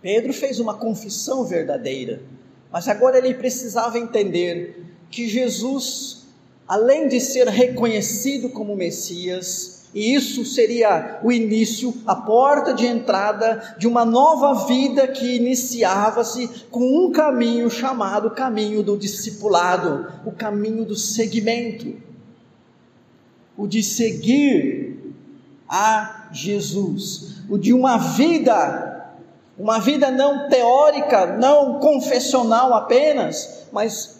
Pedro 0.00 0.32
fez 0.32 0.60
uma 0.60 0.74
confissão 0.74 1.44
verdadeira, 1.44 2.22
mas 2.70 2.86
agora 2.86 3.18
ele 3.18 3.34
precisava 3.34 3.98
entender 3.98 4.84
que 5.10 5.28
Jesus, 5.28 6.26
além 6.66 7.08
de 7.08 7.20
ser 7.20 7.48
reconhecido 7.48 8.50
como 8.50 8.76
Messias, 8.76 9.78
e 9.94 10.14
isso 10.14 10.44
seria 10.44 11.18
o 11.22 11.32
início, 11.32 11.94
a 12.06 12.14
porta 12.14 12.74
de 12.74 12.86
entrada 12.86 13.74
de 13.78 13.86
uma 13.86 14.04
nova 14.04 14.66
vida 14.66 15.08
que 15.08 15.36
iniciava-se 15.36 16.46
com 16.70 17.06
um 17.06 17.10
caminho 17.10 17.70
chamado 17.70 18.30
caminho 18.30 18.82
do 18.82 18.98
discipulado, 18.98 20.12
o 20.26 20.32
caminho 20.32 20.84
do 20.84 20.94
seguimento, 20.94 21.96
o 23.56 23.66
de 23.66 23.82
seguir 23.82 25.14
a 25.66 26.28
Jesus, 26.32 27.42
o 27.48 27.56
de 27.56 27.72
uma 27.72 27.96
vida 27.96 28.88
uma 29.58 29.80
vida 29.80 30.10
não 30.10 30.48
teórica, 30.48 31.36
não 31.36 31.80
confessional 31.80 32.72
apenas, 32.72 33.66
mas 33.72 34.17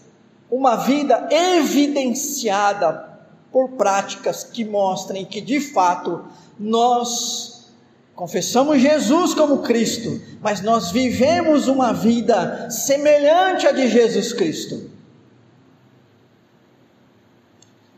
uma 0.50 0.76
vida 0.76 1.28
evidenciada 1.31 3.09
por 3.52 3.71
práticas 3.71 4.45
que 4.45 4.64
mostrem 4.64 5.25
que 5.25 5.40
de 5.40 5.61
fato 5.61 6.25
nós 6.59 7.71
confessamos 8.14 8.81
Jesus 8.81 9.35
como 9.35 9.62
Cristo, 9.62 10.21
mas 10.40 10.61
nós 10.61 10.90
vivemos 10.90 11.69
uma 11.69 11.93
vida 11.93 12.69
semelhante 12.71 13.67
à 13.67 13.73
de 13.73 13.88
Jesus 13.88 14.33
Cristo. 14.33 14.90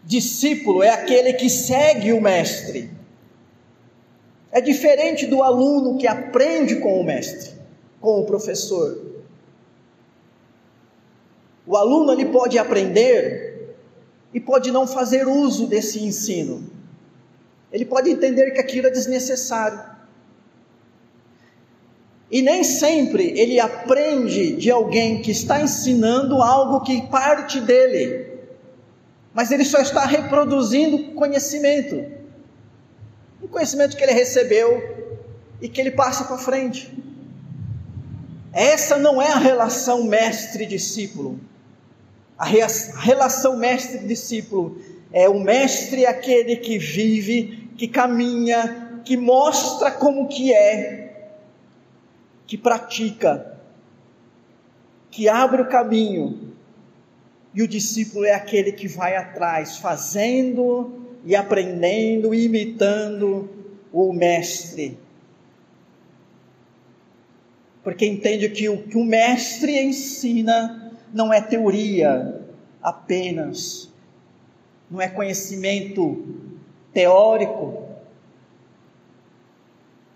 Discípulo 0.05 0.83
é 0.83 0.91
aquele 0.91 1.35
que 1.35 1.49
segue 1.49 2.13
o 2.13 2.21
Mestre 2.21 3.01
é 4.53 4.61
diferente 4.61 5.27
do 5.27 5.43
aluno 5.43 5.97
que 5.97 6.07
aprende 6.07 6.77
com 6.77 7.01
o 7.01 7.05
mestre, 7.05 7.53
com 8.01 8.21
o 8.21 8.27
professor. 8.27 9.10
O 11.67 11.77
aluno 11.77 12.13
ele 12.13 12.27
pode 12.27 12.59
aprender 12.59 13.75
e 14.33 14.41
pode 14.41 14.71
não 14.71 14.87
fazer 14.87 15.27
uso 15.27 15.67
desse 15.67 16.03
ensino. 16.03 16.71
Ele 17.73 17.85
pode 17.85 18.11
entender 18.11 18.51
que 18.53 18.61
aquilo 18.61 18.87
é 18.87 18.91
desnecessário. 18.91 19.81
E 22.31 22.43
nem 22.43 22.63
sempre 22.63 23.39
ele 23.39 23.59
aprende 23.59 24.57
de 24.57 24.71
alguém 24.71 25.21
que 25.21 25.31
está 25.33 25.61
ensinando 25.61 26.43
algo 26.43 26.81
que 26.81 27.03
parte 27.09 27.61
dele, 27.61 28.39
mas 29.35 29.51
ele 29.51 29.65
só 29.65 29.81
está 29.81 30.05
reproduzindo 30.05 31.13
conhecimento 31.15 32.21
um 33.43 33.49
conhecimento 33.49 33.97
que 33.97 34.03
ele 34.03 34.13
recebeu 34.13 35.17
e 35.61 35.69
que 35.69 35.81
ele 35.81 35.91
passa 35.91 36.25
para 36.25 36.39
frente. 36.39 36.93
Essa 38.53 38.99
não 38.99 39.21
é 39.21 39.31
a 39.31 39.39
relação 39.39 40.05
mestre-discípulo. 40.05 41.41
A 42.41 42.47
relação 42.47 43.59
mestre-discípulo 43.59 44.81
é 45.13 45.29
o 45.29 45.39
mestre 45.39 46.07
aquele 46.07 46.57
que 46.57 46.79
vive, 46.79 47.69
que 47.77 47.87
caminha, 47.87 49.03
que 49.05 49.15
mostra 49.15 49.91
como 49.91 50.27
que 50.27 50.51
é, 50.51 51.33
que 52.47 52.57
pratica, 52.57 53.59
que 55.11 55.29
abre 55.29 55.61
o 55.61 55.69
caminho. 55.69 56.55
E 57.53 57.63
o 57.63 57.69
discípulo 57.69 58.25
é 58.25 58.33
aquele 58.33 58.73
que 58.73 58.89
vai 58.89 59.17
atrás, 59.17 59.77
fazendo 59.77 60.99
e 61.27 61.37
aprendendo, 61.37 62.35
imitando 62.35 63.51
o 63.93 64.15
mestre. 64.15 64.99
Porque 67.85 68.07
entende 68.07 68.49
que 68.49 68.67
o 68.71 68.83
que 68.85 68.97
o 68.97 69.05
mestre 69.05 69.79
ensina 69.79 70.90
não 71.13 71.33
é 71.33 71.41
teoria 71.41 72.41
apenas, 72.83 73.91
não 74.91 75.01
é 75.01 75.09
conhecimento 75.09 76.25
teórico, 76.93 77.89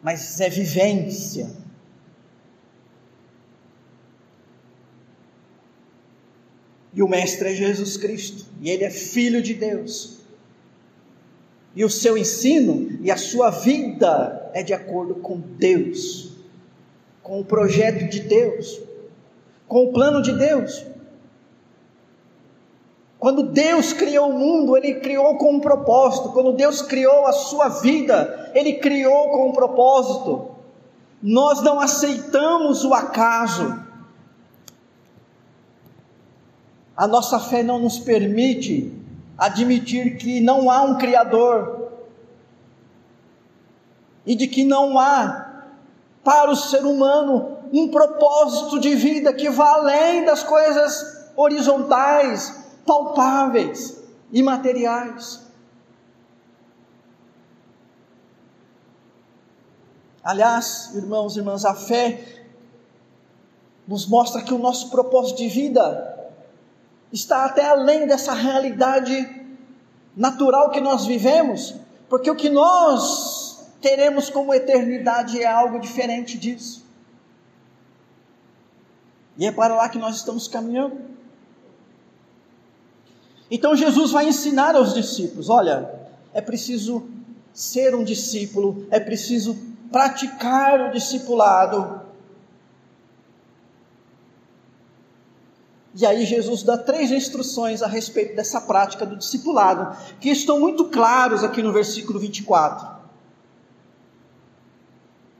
mas 0.02 0.40
é 0.40 0.48
vivência. 0.48 1.50
E 6.92 7.02
o 7.02 7.08
Mestre 7.08 7.48
é 7.48 7.54
Jesus 7.54 7.96
Cristo, 7.96 8.46
e 8.60 8.70
Ele 8.70 8.84
é 8.84 8.90
Filho 8.90 9.42
de 9.42 9.54
Deus 9.54 10.24
e 11.76 11.84
o 11.84 11.90
seu 11.90 12.16
ensino 12.16 12.98
e 13.00 13.10
a 13.10 13.16
sua 13.16 13.50
vida 13.50 14.50
é 14.54 14.62
de 14.62 14.72
acordo 14.72 15.16
com 15.16 15.38
Deus, 15.40 16.32
com 17.22 17.40
o 17.40 17.44
projeto 17.44 18.08
de 18.08 18.20
Deus, 18.20 18.80
com 19.68 19.84
o 19.84 19.92
plano 19.92 20.22
de 20.22 20.32
Deus. 20.32 20.84
Quando 23.18 23.44
Deus 23.44 23.92
criou 23.92 24.28
o 24.28 24.38
mundo, 24.38 24.76
Ele 24.76 24.96
criou 24.96 25.38
com 25.38 25.54
um 25.54 25.60
propósito. 25.60 26.30
Quando 26.32 26.52
Deus 26.52 26.82
criou 26.82 27.26
a 27.26 27.32
sua 27.32 27.68
vida, 27.68 28.50
Ele 28.54 28.74
criou 28.74 29.30
com 29.30 29.48
um 29.48 29.52
propósito. 29.52 30.50
Nós 31.22 31.62
não 31.62 31.80
aceitamos 31.80 32.84
o 32.84 32.92
acaso. 32.92 33.82
A 36.94 37.06
nossa 37.06 37.40
fé 37.40 37.62
não 37.62 37.78
nos 37.78 37.98
permite 37.98 38.92
admitir 39.38 40.18
que 40.18 40.40
não 40.40 40.70
há 40.70 40.82
um 40.82 40.98
Criador 40.98 41.92
e 44.26 44.34
de 44.34 44.46
que 44.46 44.64
não 44.64 44.98
há 44.98 45.64
para 46.22 46.50
o 46.50 46.56
ser 46.56 46.84
humano 46.84 47.53
um 47.74 47.88
propósito 47.88 48.78
de 48.78 48.94
vida 48.94 49.32
que 49.32 49.50
vá 49.50 49.68
além 49.74 50.24
das 50.24 50.44
coisas 50.44 51.32
horizontais, 51.34 52.64
palpáveis 52.86 54.00
e 54.30 54.40
materiais. 54.44 55.42
Aliás, 60.22 60.94
irmãos 60.94 61.34
e 61.34 61.40
irmãs, 61.40 61.64
a 61.64 61.74
fé 61.74 62.44
nos 63.88 64.06
mostra 64.06 64.40
que 64.40 64.54
o 64.54 64.58
nosso 64.58 64.88
propósito 64.88 65.38
de 65.38 65.48
vida 65.48 66.30
está 67.12 67.44
até 67.44 67.66
além 67.66 68.06
dessa 68.06 68.32
realidade 68.32 69.44
natural 70.16 70.70
que 70.70 70.80
nós 70.80 71.06
vivemos, 71.06 71.74
porque 72.08 72.30
o 72.30 72.36
que 72.36 72.48
nós 72.48 73.66
teremos 73.80 74.30
como 74.30 74.54
eternidade 74.54 75.42
é 75.42 75.46
algo 75.46 75.80
diferente 75.80 76.38
disso. 76.38 76.83
E 79.36 79.46
é 79.46 79.52
para 79.52 79.74
lá 79.74 79.88
que 79.88 79.98
nós 79.98 80.16
estamos 80.16 80.46
caminhando. 80.48 80.96
Então 83.50 83.76
Jesus 83.76 84.10
vai 84.10 84.28
ensinar 84.28 84.74
aos 84.76 84.94
discípulos: 84.94 85.48
olha, 85.48 85.90
é 86.32 86.40
preciso 86.40 87.06
ser 87.52 87.94
um 87.94 88.04
discípulo, 88.04 88.86
é 88.90 88.98
preciso 88.98 89.56
praticar 89.90 90.88
o 90.88 90.92
discipulado, 90.92 92.04
E 95.96 96.04
aí 96.04 96.26
Jesus 96.26 96.64
dá 96.64 96.76
três 96.76 97.12
instruções 97.12 97.80
a 97.80 97.86
respeito 97.86 98.34
dessa 98.34 98.60
prática 98.60 99.06
do 99.06 99.16
discipulado, 99.16 99.96
que 100.20 100.28
estão 100.28 100.58
muito 100.58 100.86
claros 100.86 101.44
aqui 101.44 101.62
no 101.62 101.72
versículo 101.72 102.18
24. 102.18 102.93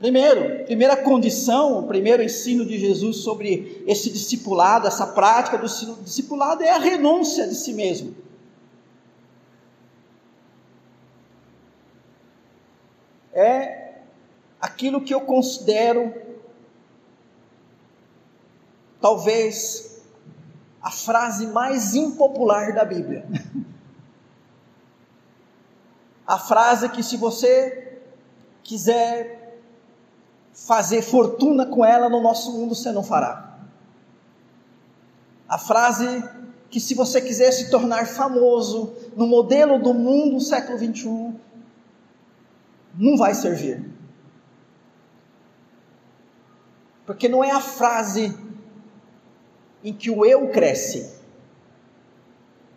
Primeiro, 0.05 0.67
primeira 0.67 0.99
condição, 0.99 1.79
o 1.79 1.87
primeiro 1.87 2.23
ensino 2.23 2.67
de 2.67 2.79
Jesus 2.79 3.23
sobre 3.23 3.83
esse 3.87 4.11
discipulado, 4.11 4.87
essa 4.87 5.07
prática 5.07 5.57
do 5.57 5.67
discipulado 6.03 6.63
é 6.63 6.69
a 6.69 6.77
renúncia 6.77 7.49
de 7.49 7.55
si 7.55 7.73
mesmo. 7.73 8.15
É 13.33 13.95
aquilo 14.61 15.01
que 15.01 15.15
eu 15.15 15.23
considero 15.23 16.13
talvez 19.01 20.03
a 20.83 20.91
frase 20.91 21.47
mais 21.47 21.95
impopular 21.95 22.75
da 22.75 22.85
Bíblia. 22.85 23.25
A 26.27 26.39
frase 26.39 26.89
que, 26.89 27.03
se 27.03 27.19
você 27.19 27.99
quiser 28.63 29.44
fazer 30.55 31.03
fortuna 31.03 31.67
com 31.67 31.85
ela 31.85 32.09
no 32.09 32.23
nosso 32.23 32.53
mundo, 32.53 32.75
você 32.75 32.93
não 32.93 33.03
fará. 33.03 33.59
A 35.49 35.59
frase 35.59 36.07
que, 36.71 36.81
se 36.81 36.95
você 36.95 37.21
quiser 37.21 37.53
se 37.53 37.71
tornar 37.71 38.07
famoso 38.07 38.95
no 39.17 39.27
modelo 39.27 39.79
do 39.83 39.93
mundo 39.93 40.41
século 40.41 40.79
21, 40.79 41.39
não 42.95 43.17
vai 43.17 43.35
servir. 43.35 43.93
Porque 47.05 47.29
não 47.29 47.45
é 47.45 47.51
a 47.51 47.61
frase 47.61 48.37
em 49.83 49.93
que 49.93 50.11
o 50.11 50.25
eu 50.25 50.49
cresce, 50.49 51.13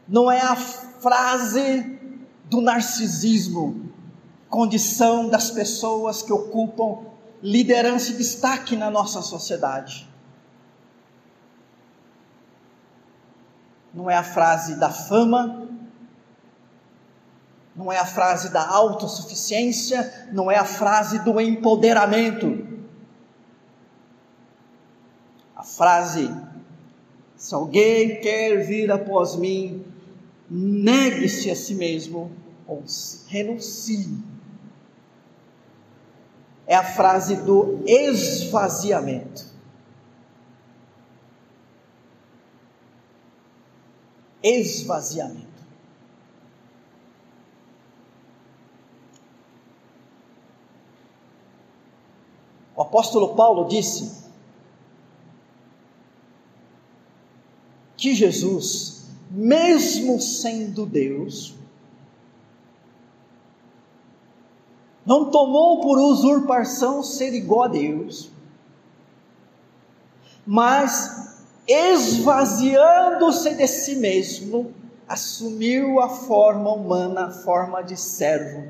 não 0.08 0.30
é 0.30 0.42
a 0.42 0.56
frase 0.56 1.98
do 2.46 2.60
narcisismo, 2.60 3.90
condição 4.50 5.30
das 5.30 5.52
pessoas 5.52 6.22
que 6.22 6.34
ocupam 6.34 7.16
liderança 7.41 8.12
e 8.12 8.17
destaque 8.17 8.76
na 8.76 8.89
nossa 8.89 9.21
sociedade. 9.21 10.08
Não 13.93 14.10
é 14.10 14.15
a 14.15 14.23
frase 14.23 14.76
da 14.76 14.89
fama, 14.89 15.67
não 17.76 17.91
é 17.91 17.97
a 17.97 18.06
frase 18.06 18.52
da 18.52 18.67
autossuficiência, 18.67 20.30
não 20.32 20.50
é 20.50 20.58
a 20.58 20.65
frase 20.65 21.19
do 21.19 21.39
empoderamento. 21.39 22.65
A 25.56 25.63
frase: 25.63 26.34
se 27.36 27.54
alguém 27.54 28.19
quer 28.19 28.65
vir 28.65 28.91
após 28.91 29.36
mim, 29.36 29.86
negue-se 30.50 31.52
a 31.52 31.56
si 31.56 31.76
mesmo 31.76 32.32
ou 32.65 32.84
renuncie. 33.28 34.37
É 36.67 36.75
a 36.75 36.84
frase 36.84 37.38
do 37.38 37.82
esvaziamento. 37.88 39.45
Esvaziamento. 44.43 45.47
O 52.75 52.82
apóstolo 52.84 53.34
Paulo 53.34 53.67
disse 53.67 54.27
que 57.97 58.13
Jesus, 58.13 59.08
mesmo 59.32 60.21
sendo 60.21 60.86
Deus, 60.86 61.57
não 65.08 65.32
tomou 65.32 65.80
por 65.80 65.98
usurpação 65.98 67.02
ser 67.02 67.34
igual 67.34 67.63
a 67.63 67.67
Deus, 67.70 68.30
mas 70.46 71.38
esvaziando-se 71.65 73.56
de 73.56 73.67
si 73.70 73.96
mesmo, 73.96 74.74
assumiu 75.08 76.02
a 76.02 76.10
forma 76.10 76.74
humana, 76.74 77.28
a 77.28 77.32
forma 77.32 77.82
de 77.82 77.96
servo. 77.96 78.70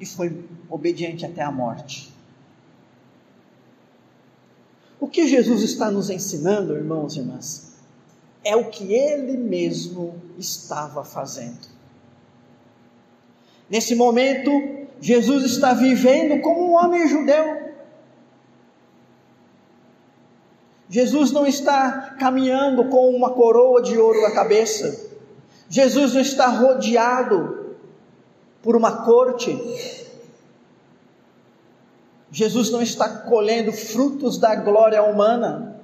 E 0.00 0.06
foi 0.06 0.42
obediente 0.70 1.26
até 1.26 1.42
a 1.42 1.52
morte. 1.52 2.10
O 4.98 5.06
que 5.06 5.28
Jesus 5.28 5.62
está 5.62 5.90
nos 5.90 6.08
ensinando, 6.08 6.74
irmãos 6.74 7.14
e 7.14 7.18
irmãs, 7.18 7.74
é 8.42 8.56
o 8.56 8.70
que 8.70 8.94
ele 8.94 9.36
mesmo 9.36 10.14
estava 10.38 11.04
fazendo. 11.04 11.75
Nesse 13.68 13.94
momento, 13.94 14.50
Jesus 15.00 15.44
está 15.44 15.74
vivendo 15.74 16.40
como 16.40 16.70
um 16.70 16.72
homem 16.72 17.08
judeu. 17.08 17.66
Jesus 20.88 21.32
não 21.32 21.46
está 21.46 22.16
caminhando 22.18 22.84
com 22.88 23.10
uma 23.10 23.30
coroa 23.30 23.82
de 23.82 23.98
ouro 23.98 24.22
na 24.22 24.30
cabeça. 24.30 25.04
Jesus 25.68 26.14
não 26.14 26.20
está 26.20 26.46
rodeado 26.46 27.76
por 28.62 28.76
uma 28.76 29.04
corte. 29.04 29.58
Jesus 32.30 32.70
não 32.70 32.80
está 32.80 33.08
colhendo 33.08 33.72
frutos 33.72 34.38
da 34.38 34.54
glória 34.54 35.02
humana. 35.02 35.80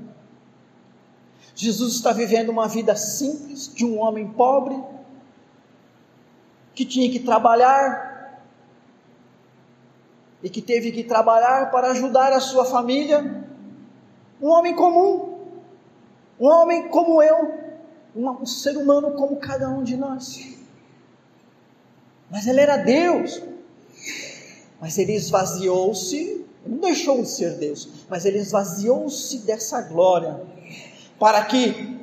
Jesus 1.55 1.95
está 1.95 2.13
vivendo 2.13 2.51
uma 2.51 2.69
vida 2.69 2.95
simples 2.95 3.73
de 3.75 3.85
um 3.85 3.99
homem 3.99 4.29
pobre 4.29 4.81
que 6.75 6.85
tinha 6.85 7.11
que 7.11 7.21
trabalhar 7.21 8.43
e 10.43 10.51
que 10.51 10.61
teve 10.61 10.91
que 10.91 11.05
trabalhar 11.05 11.71
para 11.71 11.91
ajudar 11.91 12.33
a 12.33 12.41
sua 12.41 12.65
família. 12.65 13.45
Um 14.41 14.49
homem 14.49 14.75
comum, 14.75 15.39
um 16.41 16.47
homem 16.47 16.89
como 16.89 17.23
eu, 17.23 17.55
um 18.15 18.45
ser 18.45 18.77
humano 18.77 19.13
como 19.13 19.37
cada 19.37 19.69
um 19.69 19.85
de 19.85 19.97
nós. 19.97 20.57
Mas 22.31 22.47
ele 22.47 22.61
era 22.61 22.77
Deus. 22.77 23.43
Mas 24.81 24.99
ele 24.99 25.15
esvaziou-se, 25.15 26.45
não 26.67 26.79
deixou 26.79 27.23
de 27.23 27.29
ser 27.29 27.57
Deus, 27.57 27.89
mas 28.09 28.25
ele 28.25 28.39
esvaziou-se 28.39 29.39
dessa 29.39 29.81
glória, 29.83 30.43
para 31.21 31.45
que 31.45 32.02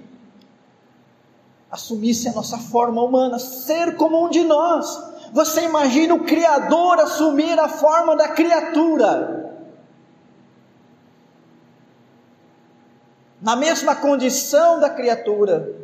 assumisse 1.71 2.27
a 2.27 2.33
nossa 2.33 2.57
forma 2.57 3.01
humana, 3.01 3.37
ser 3.37 3.95
como 3.95 4.25
um 4.25 4.29
de 4.29 4.43
nós. 4.43 5.09
Você 5.31 5.65
imagina 5.65 6.13
o 6.15 6.23
Criador 6.23 6.99
assumir 6.99 7.59
a 7.59 7.69
forma 7.69 8.15
da 8.15 8.29
criatura. 8.29 9.53
Na 13.41 13.55
mesma 13.55 13.95
condição 13.95 14.79
da 14.79 14.89
criatura, 14.89 15.79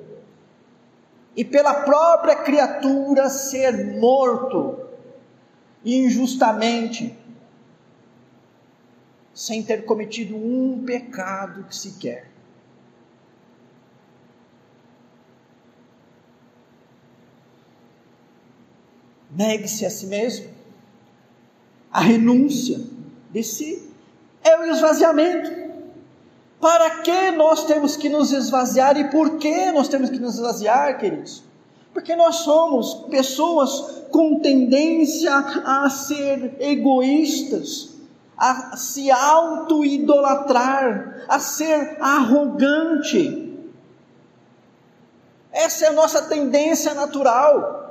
e 1.35 1.43
pela 1.43 1.73
própria 1.73 2.35
criatura 2.35 3.29
ser 3.29 3.97
morto 3.97 4.79
injustamente, 5.83 7.17
sem 9.33 9.61
ter 9.61 9.85
cometido 9.85 10.35
um 10.35 10.83
pecado 10.85 11.65
sequer. 11.69 12.34
Negue-se 19.35 19.85
a 19.85 19.89
si 19.89 20.07
mesmo, 20.07 20.47
a 21.91 21.99
renúncia 21.99 22.79
de 23.31 23.43
si 23.43 23.91
é 24.43 24.57
o 24.57 24.63
esvaziamento. 24.65 25.65
Para 26.59 27.01
que 27.01 27.31
nós 27.31 27.65
temos 27.65 27.97
que 27.97 28.07
nos 28.07 28.31
esvaziar 28.31 28.97
e 28.97 29.11
por 29.11 29.37
que 29.37 29.71
nós 29.71 29.89
temos 29.89 30.09
que 30.09 30.17
nos 30.17 30.35
esvaziar, 30.35 30.97
queridos? 30.97 31.43
Porque 31.93 32.15
nós 32.15 32.37
somos 32.37 32.93
pessoas 33.09 34.05
com 34.09 34.39
tendência 34.39 35.35
a 35.35 35.89
ser 35.89 36.55
egoístas, 36.59 37.89
a 38.37 38.77
se 38.77 39.11
auto-idolatrar, 39.11 41.25
a 41.27 41.39
ser 41.39 41.97
arrogante. 41.99 43.53
Essa 45.51 45.85
é 45.85 45.89
a 45.89 45.93
nossa 45.93 46.21
tendência 46.23 46.93
natural. 46.93 47.84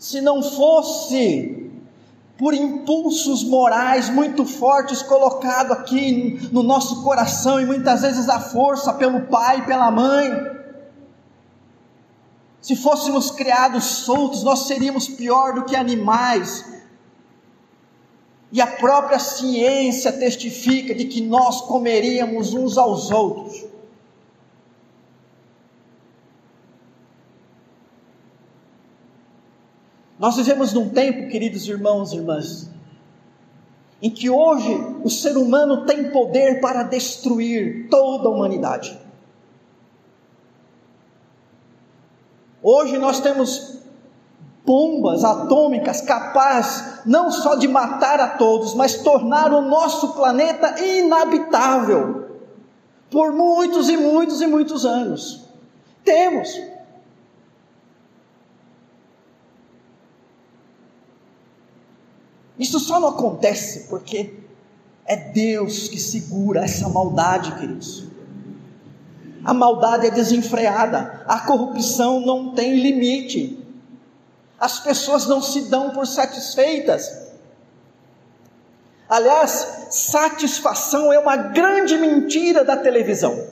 Se 0.00 0.22
não 0.22 0.42
fosse 0.42 1.70
por 2.38 2.54
impulsos 2.54 3.44
morais 3.44 4.08
muito 4.08 4.46
fortes 4.46 5.02
colocados 5.02 5.72
aqui 5.72 6.48
no 6.50 6.62
nosso 6.62 7.02
coração 7.04 7.60
e 7.60 7.66
muitas 7.66 8.00
vezes 8.00 8.26
a 8.26 8.40
força 8.40 8.94
pelo 8.94 9.26
pai 9.26 9.58
e 9.58 9.66
pela 9.66 9.90
mãe, 9.90 10.30
se 12.62 12.74
fôssemos 12.74 13.30
criados 13.30 13.84
soltos, 13.84 14.42
nós 14.42 14.60
seríamos 14.60 15.06
pior 15.06 15.52
do 15.52 15.66
que 15.66 15.76
animais. 15.76 16.64
E 18.50 18.58
a 18.58 18.66
própria 18.66 19.18
ciência 19.18 20.10
testifica 20.14 20.94
de 20.94 21.04
que 21.04 21.20
nós 21.20 21.60
comeríamos 21.60 22.54
uns 22.54 22.78
aos 22.78 23.10
outros. 23.10 23.66
Nós 30.20 30.36
vivemos 30.36 30.74
num 30.74 30.90
tempo, 30.90 31.30
queridos 31.30 31.66
irmãos 31.66 32.12
e 32.12 32.16
irmãs, 32.16 32.68
em 34.02 34.10
que 34.10 34.28
hoje 34.28 34.70
o 35.02 35.08
ser 35.08 35.34
humano 35.38 35.86
tem 35.86 36.10
poder 36.10 36.60
para 36.60 36.82
destruir 36.82 37.88
toda 37.88 38.28
a 38.28 38.30
humanidade. 38.30 39.00
Hoje 42.62 42.98
nós 42.98 43.20
temos 43.20 43.78
bombas 44.66 45.24
atômicas 45.24 46.02
capazes 46.02 47.00
não 47.06 47.30
só 47.30 47.54
de 47.54 47.66
matar 47.66 48.20
a 48.20 48.28
todos, 48.28 48.74
mas 48.74 49.02
tornar 49.02 49.54
o 49.54 49.62
nosso 49.62 50.12
planeta 50.12 50.84
inabitável 50.84 52.38
por 53.10 53.32
muitos 53.32 53.88
e 53.88 53.96
muitos 53.96 54.42
e 54.42 54.46
muitos 54.46 54.84
anos. 54.84 55.46
Temos. 56.04 56.69
Isso 62.60 62.78
só 62.78 63.00
não 63.00 63.08
acontece 63.08 63.88
porque 63.88 64.34
é 65.06 65.16
Deus 65.16 65.88
que 65.88 65.98
segura 65.98 66.60
essa 66.60 66.90
maldade, 66.90 67.52
queridos. 67.52 68.04
A 69.42 69.54
maldade 69.54 70.06
é 70.06 70.10
desenfreada, 70.10 71.24
a 71.26 71.40
corrupção 71.40 72.20
não 72.20 72.54
tem 72.54 72.78
limite, 72.78 73.66
as 74.58 74.78
pessoas 74.78 75.26
não 75.26 75.40
se 75.40 75.70
dão 75.70 75.88
por 75.92 76.06
satisfeitas. 76.06 77.30
Aliás, 79.08 79.86
satisfação 79.90 81.10
é 81.10 81.18
uma 81.18 81.36
grande 81.36 81.96
mentira 81.96 82.62
da 82.62 82.76
televisão. 82.76 83.48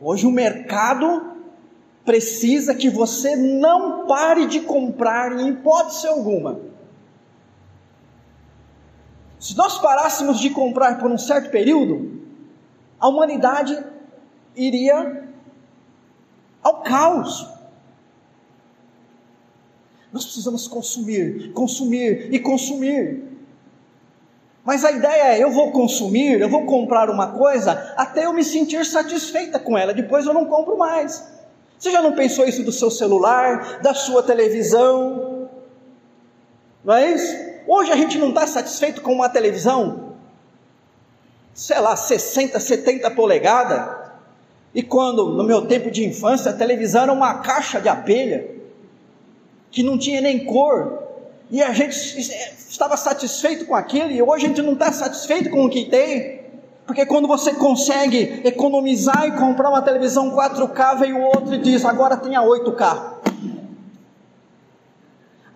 Hoje 0.00 0.26
o 0.26 0.30
mercado 0.30 1.35
precisa 2.06 2.74
que 2.74 2.88
você 2.88 3.34
não 3.34 4.06
pare 4.06 4.46
de 4.46 4.60
comprar 4.60 5.32
em 5.32 5.48
hipótese 5.48 6.06
alguma. 6.06 6.60
Se 9.40 9.56
nós 9.56 9.78
parássemos 9.78 10.38
de 10.38 10.50
comprar 10.50 10.98
por 10.98 11.10
um 11.10 11.18
certo 11.18 11.50
período, 11.50 12.22
a 12.98 13.08
humanidade 13.08 13.84
iria 14.54 15.28
ao 16.62 16.82
caos. 16.82 17.46
Nós 20.12 20.24
precisamos 20.24 20.66
consumir, 20.66 21.52
consumir 21.52 22.32
e 22.32 22.38
consumir. 22.38 23.22
Mas 24.64 24.84
a 24.84 24.92
ideia 24.92 25.36
é: 25.36 25.42
eu 25.42 25.50
vou 25.50 25.72
consumir, 25.72 26.40
eu 26.40 26.48
vou 26.48 26.64
comprar 26.64 27.10
uma 27.10 27.32
coisa 27.32 27.94
até 27.96 28.26
eu 28.26 28.32
me 28.32 28.44
sentir 28.44 28.86
satisfeita 28.86 29.58
com 29.58 29.76
ela, 29.76 29.92
depois 29.92 30.24
eu 30.24 30.32
não 30.32 30.46
compro 30.46 30.78
mais. 30.78 31.35
Você 31.78 31.90
já 31.90 32.00
não 32.00 32.12
pensou 32.12 32.46
isso 32.46 32.62
do 32.62 32.72
seu 32.72 32.90
celular, 32.90 33.80
da 33.80 33.92
sua 33.94 34.22
televisão? 34.22 35.48
Não 36.84 36.94
é 36.94 37.12
isso? 37.12 37.36
Hoje 37.66 37.92
a 37.92 37.96
gente 37.96 38.16
não 38.16 38.28
está 38.30 38.46
satisfeito 38.46 39.00
com 39.02 39.12
uma 39.12 39.28
televisão, 39.28 40.14
sei 41.52 41.80
lá, 41.80 41.96
60, 41.96 42.58
70 42.58 43.10
polegadas. 43.10 44.06
E 44.74 44.82
quando, 44.82 45.30
no 45.30 45.42
meu 45.42 45.66
tempo 45.66 45.90
de 45.90 46.04
infância, 46.04 46.50
a 46.50 46.54
televisão 46.54 47.02
era 47.02 47.12
uma 47.12 47.40
caixa 47.40 47.80
de 47.80 47.88
abelha 47.88 48.56
que 49.70 49.82
não 49.82 49.98
tinha 49.98 50.20
nem 50.20 50.44
cor, 50.44 51.02
e 51.50 51.62
a 51.62 51.72
gente 51.72 51.94
estava 52.68 52.96
satisfeito 52.96 53.66
com 53.66 53.74
aquilo, 53.74 54.10
e 54.10 54.22
hoje 54.22 54.46
a 54.46 54.48
gente 54.48 54.62
não 54.62 54.72
está 54.72 54.90
satisfeito 54.90 55.50
com 55.50 55.64
o 55.64 55.70
que 55.70 55.84
tem, 55.84 56.35
porque 56.86 57.04
quando 57.04 57.26
você 57.26 57.52
consegue 57.52 58.42
economizar 58.44 59.26
e 59.26 59.32
comprar 59.32 59.68
uma 59.68 59.82
televisão 59.82 60.30
4K, 60.36 61.00
vem 61.00 61.12
o 61.12 61.20
outro 61.20 61.54
e 61.54 61.58
diz: 61.58 61.84
agora 61.84 62.16
tem 62.16 62.36
a 62.36 62.42
8K. 62.42 63.14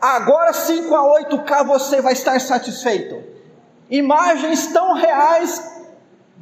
Agora 0.00 0.52
sim, 0.52 0.88
com 0.88 0.96
a 0.96 1.20
8K 1.22 1.66
você 1.66 2.00
vai 2.00 2.14
estar 2.14 2.40
satisfeito. 2.40 3.22
Imagens 3.88 4.68
tão 4.68 4.94
reais, 4.94 5.84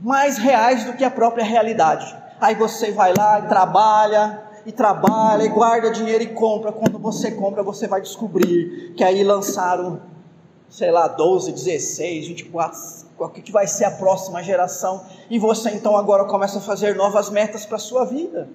mais 0.01 0.38
reais 0.38 0.85
do 0.85 0.94
que 0.94 1.05
a 1.05 1.11
própria 1.11 1.44
realidade. 1.44 2.16
Aí 2.40 2.55
você 2.55 2.92
vai 2.92 3.12
lá 3.14 3.40
e 3.40 3.48
trabalha, 3.48 4.42
e 4.64 4.72
trabalha 4.72 5.42
e 5.42 5.48
guarda 5.48 5.90
dinheiro 5.90 6.22
e 6.22 6.29
compra. 6.29 6.72
Quando 6.72 6.98
você 6.98 7.33
compra, 7.33 7.62
você 7.62 7.87
vai 7.87 8.01
descobrir 8.01 8.94
que 8.96 9.03
aí 9.03 9.24
lançaram, 9.24 10.01
sei 10.69 10.91
lá, 10.91 11.09
12, 11.09 11.53
16, 11.53 12.29
24, 12.29 12.81
o 13.19 13.29
que 13.29 13.51
vai 13.51 13.67
ser 13.67 13.85
a 13.85 13.91
próxima 13.91 14.43
geração. 14.43 15.05
E 15.31 15.39
você 15.39 15.71
então 15.71 15.97
agora 15.97 16.25
começa 16.25 16.59
a 16.59 16.63
fazer 16.63 16.95
novas 16.95 17.31
metas 17.31 17.65
para 17.65 17.77
a 17.77 17.81
sua 17.81 18.05
vida. 18.05 18.49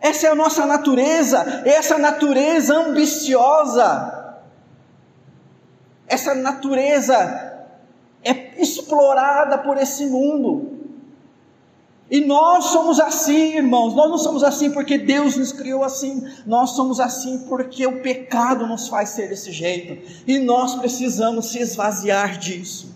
Essa 0.00 0.28
é 0.28 0.30
a 0.30 0.34
nossa 0.34 0.64
natureza, 0.66 1.62
essa 1.64 1.98
natureza 1.98 2.76
ambiciosa, 2.76 4.36
essa 6.06 6.34
natureza 6.34 7.68
é 8.22 8.60
explorada 8.62 9.58
por 9.58 9.76
esse 9.76 10.06
mundo. 10.06 10.75
E 12.08 12.20
nós 12.20 12.66
somos 12.66 13.00
assim, 13.00 13.56
irmãos. 13.56 13.94
Nós 13.94 14.08
não 14.08 14.18
somos 14.18 14.44
assim 14.44 14.70
porque 14.70 14.96
Deus 14.96 15.36
nos 15.36 15.52
criou 15.52 15.82
assim. 15.82 16.24
Nós 16.46 16.70
somos 16.70 17.00
assim 17.00 17.38
porque 17.48 17.86
o 17.86 18.00
pecado 18.00 18.66
nos 18.66 18.88
faz 18.88 19.10
ser 19.10 19.28
desse 19.28 19.50
jeito. 19.50 20.00
E 20.26 20.38
nós 20.38 20.76
precisamos 20.76 21.46
se 21.46 21.58
esvaziar 21.58 22.38
disso. 22.38 22.94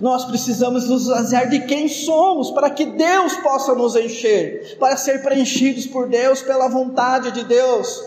Nós 0.00 0.24
precisamos 0.24 0.88
nos 0.88 1.02
esvaziar 1.02 1.48
de 1.48 1.60
quem 1.66 1.88
somos 1.88 2.50
para 2.50 2.70
que 2.70 2.84
Deus 2.84 3.36
possa 3.36 3.74
nos 3.74 3.94
encher, 3.94 4.76
para 4.78 4.96
ser 4.96 5.22
preenchidos 5.22 5.86
por 5.86 6.08
Deus, 6.08 6.42
pela 6.42 6.68
vontade 6.68 7.30
de 7.30 7.44
Deus. 7.44 8.02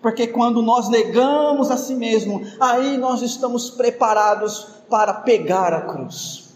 Porque 0.00 0.26
quando 0.28 0.62
nós 0.62 0.88
negamos 0.88 1.70
a 1.70 1.76
si 1.76 1.94
mesmo, 1.94 2.42
aí 2.60 2.96
nós 2.96 3.20
estamos 3.22 3.70
preparados 3.70 4.77
para 4.88 5.14
pegar 5.14 5.72
a 5.72 5.82
cruz, 5.82 6.54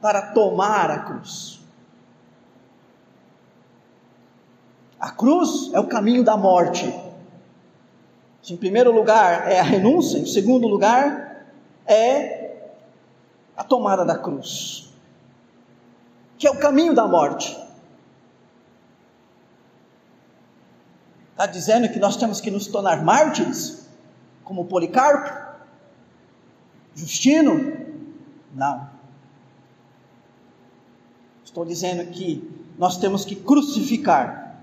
para 0.00 0.32
tomar 0.32 0.90
a 0.90 0.98
cruz. 1.00 1.60
A 4.98 5.10
cruz 5.10 5.72
é 5.72 5.80
o 5.80 5.86
caminho 5.86 6.22
da 6.22 6.36
morte. 6.36 6.86
Em 8.48 8.56
primeiro 8.56 8.90
lugar 8.92 9.50
é 9.50 9.60
a 9.60 9.62
renúncia, 9.62 10.18
em 10.18 10.26
segundo 10.26 10.66
lugar 10.66 11.46
é 11.86 12.70
a 13.56 13.62
tomada 13.62 14.04
da 14.04 14.18
cruz, 14.18 14.92
que 16.36 16.46
é 16.46 16.50
o 16.50 16.58
caminho 16.58 16.94
da 16.94 17.06
morte. 17.06 17.56
Está 21.30 21.46
dizendo 21.46 21.88
que 21.88 21.98
nós 21.98 22.16
temos 22.16 22.40
que 22.40 22.50
nos 22.50 22.66
tornar 22.66 23.02
mártires, 23.02 23.88
como 24.44 24.66
Policarpo? 24.66 25.49
Justino? 26.94 27.86
Não. 28.54 28.90
Estou 31.44 31.64
dizendo 31.64 32.10
que 32.10 32.48
nós 32.78 32.96
temos 32.98 33.24
que 33.24 33.34
crucificar 33.36 34.60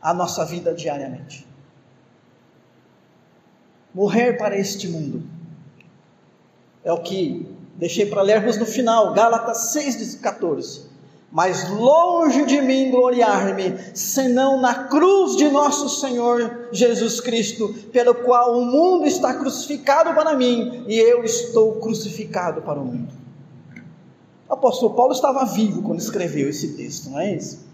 a 0.00 0.14
nossa 0.14 0.44
vida 0.44 0.74
diariamente. 0.74 1.46
Morrer 3.94 4.38
para 4.38 4.56
este 4.56 4.88
mundo. 4.88 5.22
É 6.84 6.92
o 6.92 7.02
que 7.02 7.54
deixei 7.76 8.06
para 8.06 8.22
lermos 8.22 8.56
no 8.56 8.66
final, 8.66 9.12
Gálatas 9.12 9.72
6, 9.72 10.16
14 10.16 10.87
mas 11.30 11.68
longe 11.68 12.46
de 12.46 12.60
mim 12.62 12.90
gloriar-me, 12.90 13.78
senão 13.94 14.60
na 14.60 14.84
cruz 14.84 15.36
de 15.36 15.48
nosso 15.50 15.88
Senhor 16.00 16.68
Jesus 16.72 17.20
Cristo, 17.20 17.68
pelo 17.92 18.14
qual 18.14 18.58
o 18.58 18.64
mundo 18.64 19.06
está 19.06 19.34
crucificado 19.34 20.14
para 20.14 20.34
mim 20.34 20.84
e 20.88 20.96
eu 20.98 21.22
estou 21.24 21.76
crucificado 21.76 22.62
para 22.62 22.80
o 22.80 22.84
mundo. 22.84 23.12
O 24.48 24.54
apóstolo 24.54 24.94
Paulo 24.94 25.12
estava 25.12 25.44
vivo 25.44 25.82
quando 25.82 26.00
escreveu 26.00 26.48
esse 26.48 26.74
texto, 26.74 27.10
não 27.10 27.20
é 27.20 27.34
isso? 27.34 27.68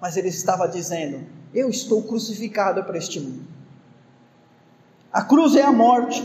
Mas 0.00 0.16
ele 0.16 0.28
estava 0.28 0.68
dizendo: 0.68 1.26
Eu 1.52 1.68
estou 1.68 2.02
crucificado 2.02 2.84
para 2.84 2.96
este 2.96 3.18
mundo. 3.18 3.42
A 5.12 5.22
cruz 5.22 5.56
é 5.56 5.62
a 5.62 5.72
morte, 5.72 6.22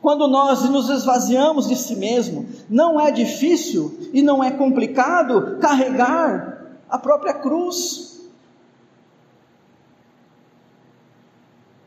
quando 0.00 0.26
nós 0.26 0.68
nos 0.68 0.88
esvaziamos 0.88 1.68
de 1.68 1.76
si 1.76 1.94
mesmo, 1.94 2.46
não 2.68 2.98
é 3.00 3.10
difícil 3.10 4.10
e 4.12 4.22
não 4.22 4.42
é 4.42 4.50
complicado 4.50 5.58
carregar 5.60 6.78
a 6.88 6.98
própria 6.98 7.34
cruz, 7.34 8.20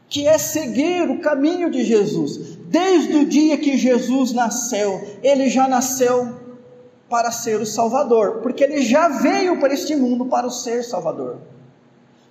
que 0.07 0.27
é 0.27 0.37
seguir 0.37 1.09
o 1.09 1.19
caminho 1.21 1.71
de 1.71 1.83
Jesus. 1.83 2.57
Desde 2.67 3.17
o 3.17 3.25
dia 3.25 3.57
que 3.57 3.77
Jesus 3.77 4.31
nasceu, 4.31 5.17
ele 5.23 5.49
já 5.49 5.67
nasceu 5.67 6.39
para 7.09 7.31
ser 7.31 7.59
o 7.59 7.65
Salvador, 7.65 8.41
porque 8.41 8.63
ele 8.63 8.83
já 8.83 9.07
veio 9.07 9.59
para 9.59 9.73
este 9.73 9.95
mundo 9.95 10.25
para 10.25 10.45
o 10.45 10.51
ser 10.51 10.83
Salvador. 10.83 11.37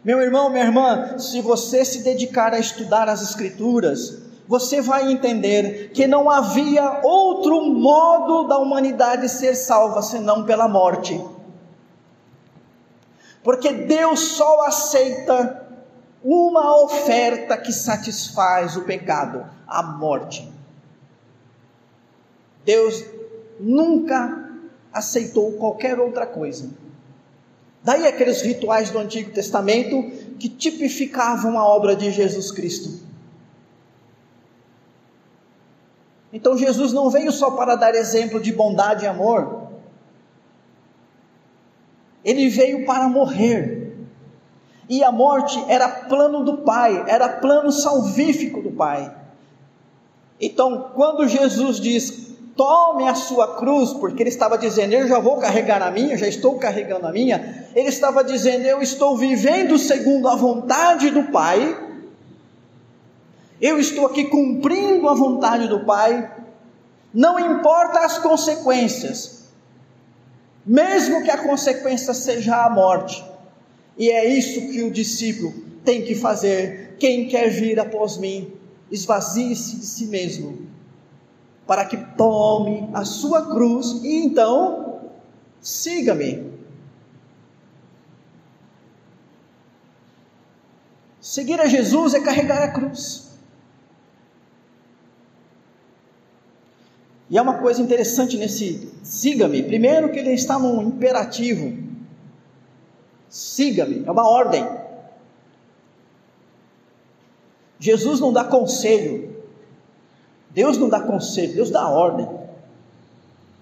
Meu 0.05 0.21
irmão, 0.21 0.49
minha 0.51 0.65
irmã, 0.65 1.19
se 1.19 1.41
você 1.41 1.85
se 1.85 2.03
dedicar 2.03 2.53
a 2.53 2.59
estudar 2.59 3.09
as 3.09 3.23
Escrituras, 3.23 4.23
você 4.47 4.81
vai 4.81 5.11
entender 5.11 5.91
que 5.93 6.07
não 6.07 6.29
havia 6.29 7.01
outro 7.03 7.63
modo 7.63 8.49
da 8.49 8.59
humanidade 8.59 9.29
ser 9.29 9.55
salva 9.55 10.03
senão 10.03 10.45
pela 10.45 10.69
morte. 10.69 11.23
Porque 13.43 13.73
Deus 13.73 14.21
só 14.21 14.67
aceita 14.67 15.67
uma 16.23 16.83
oferta 16.83 17.57
que 17.57 17.73
satisfaz 17.73 18.77
o 18.77 18.83
pecado, 18.83 19.45
a 19.67 19.83
morte. 19.83 20.53
Deus 22.65 23.05
nunca 23.59 24.51
aceitou 24.93 25.53
qualquer 25.53 25.99
outra 25.99 26.27
coisa. 26.27 26.71
Daí 27.83 28.07
aqueles 28.07 28.43
rituais 28.43 28.91
do 28.91 28.99
Antigo 28.99 29.33
Testamento 29.33 30.11
que 30.39 30.49
tipificavam 30.49 31.59
a 31.59 31.67
obra 31.67 31.97
de 31.97 32.13
Jesus 32.13 32.53
Cristo. 32.53 33.12
Então 36.33 36.57
Jesus 36.57 36.93
não 36.93 37.11
veio 37.11 37.31
só 37.31 37.51
para 37.51 37.77
dar 37.77 37.95
exemplo 37.95 38.41
de 38.41 38.53
bondade 38.53 39.05
e 39.05 39.09
amor, 39.09 39.69
ele 42.25 42.49
veio 42.49 42.87
para 42.87 43.09
morrer. 43.09 43.81
E 44.89 45.03
a 45.03 45.13
morte 45.13 45.63
era 45.69 45.89
plano 45.89 46.45
do 46.45 46.59
Pai, 46.59 47.05
era 47.07 47.29
plano 47.29 47.71
salvífico 47.71 48.61
do 48.63 48.71
Pai. 48.71 49.15
Então, 50.41 50.91
quando 50.95 51.27
Jesus 51.29 51.79
diz, 51.79 52.33
tome 52.57 53.09
a 53.09 53.15
sua 53.15 53.57
cruz, 53.57 53.93
porque 53.93 54.23
ele 54.23 54.31
estava 54.31 54.59
dizendo, 54.59 54.93
eu 54.93 55.09
já 55.09 55.19
vou 55.19 55.39
carregar 55.39 55.83
a 55.83 55.91
minha, 55.91 56.19
já 56.19 56.27
estou 56.27 56.59
carregando 56.59 57.07
a 57.07 57.13
minha, 57.13 57.69
ele 57.75 57.89
estava 57.89 58.23
dizendo, 58.25 58.67
eu 58.67 58.83
estou 58.83 59.17
vivendo 59.17 59.79
segundo 59.79 60.29
a 60.29 60.35
vontade 60.35 61.11
do 61.11 61.25
Pai, 61.25 61.92
eu 63.63 63.79
estou 63.79 64.07
aqui 64.07 64.25
cumprindo 64.25 65.09
a 65.09 65.15
vontade 65.15 65.69
do 65.69 65.85
Pai, 65.85 66.29
não 67.15 67.39
importa 67.39 68.01
as 68.01 68.19
consequências, 68.19 69.45
mesmo 70.67 71.23
que 71.23 71.31
a 71.31 71.39
consequência 71.39 72.13
seja 72.13 72.67
a 72.67 72.69
morte, 72.69 73.25
e 73.97 74.11
é 74.11 74.27
isso 74.27 74.61
que 74.63 74.83
o 74.83 74.91
discípulo 74.91 75.55
tem 75.85 76.03
que 76.03 76.17
fazer. 76.17 76.97
Quem 76.99 77.29
quer 77.29 77.51
vir 77.51 77.79
após 77.79 78.17
mim, 78.17 78.53
esvazie-se 78.91 79.77
de 79.77 79.87
si 79.87 80.07
mesmo, 80.07 80.67
para 81.65 81.85
que 81.85 81.97
tome 82.17 82.91
a 82.93 83.05
sua 83.05 83.47
cruz 83.47 84.03
e 84.03 84.25
então 84.25 85.03
siga-me. 85.61 86.51
Seguir 91.21 91.61
a 91.61 91.67
Jesus 91.67 92.15
é 92.15 92.21
carregar 92.21 92.63
a 92.63 92.69
cruz. 92.69 93.32
E 97.33 97.39
é 97.39 97.41
uma 97.41 97.55
coisa 97.55 97.81
interessante 97.81 98.37
nesse 98.37 98.93
siga-me. 99.03 99.63
Primeiro, 99.63 100.11
que 100.11 100.19
ele 100.19 100.33
está 100.33 100.59
num 100.59 100.83
imperativo. 100.83 101.79
Siga-me, 103.27 104.05
é 104.05 104.11
uma 104.11 104.29
ordem. 104.29 104.69
Jesus 107.79 108.21
não 108.21 108.35
dá 108.35 108.45
conselho. 108.45 109.35
Deus 110.51 110.77
não 110.77 110.91
dá 110.91 111.01
conselho, 111.01 111.55
Deus 111.55 111.71
dá 111.71 111.89
ordem. 111.89 112.29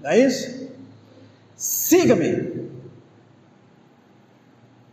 Não 0.00 0.10
é 0.10 0.18
isso? 0.18 0.68
Siga-me. 1.54 2.68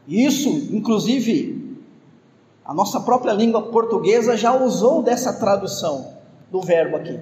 Isso, 0.08 0.50
inclusive, 0.72 1.80
a 2.64 2.76
nossa 2.76 3.00
própria 3.00 3.34
língua 3.34 3.72
portuguesa 3.72 4.38
já 4.38 4.56
usou 4.56 5.02
dessa 5.02 5.34
tradução 5.34 6.14
do 6.52 6.62
verbo 6.62 6.98
aqui. 6.98 7.20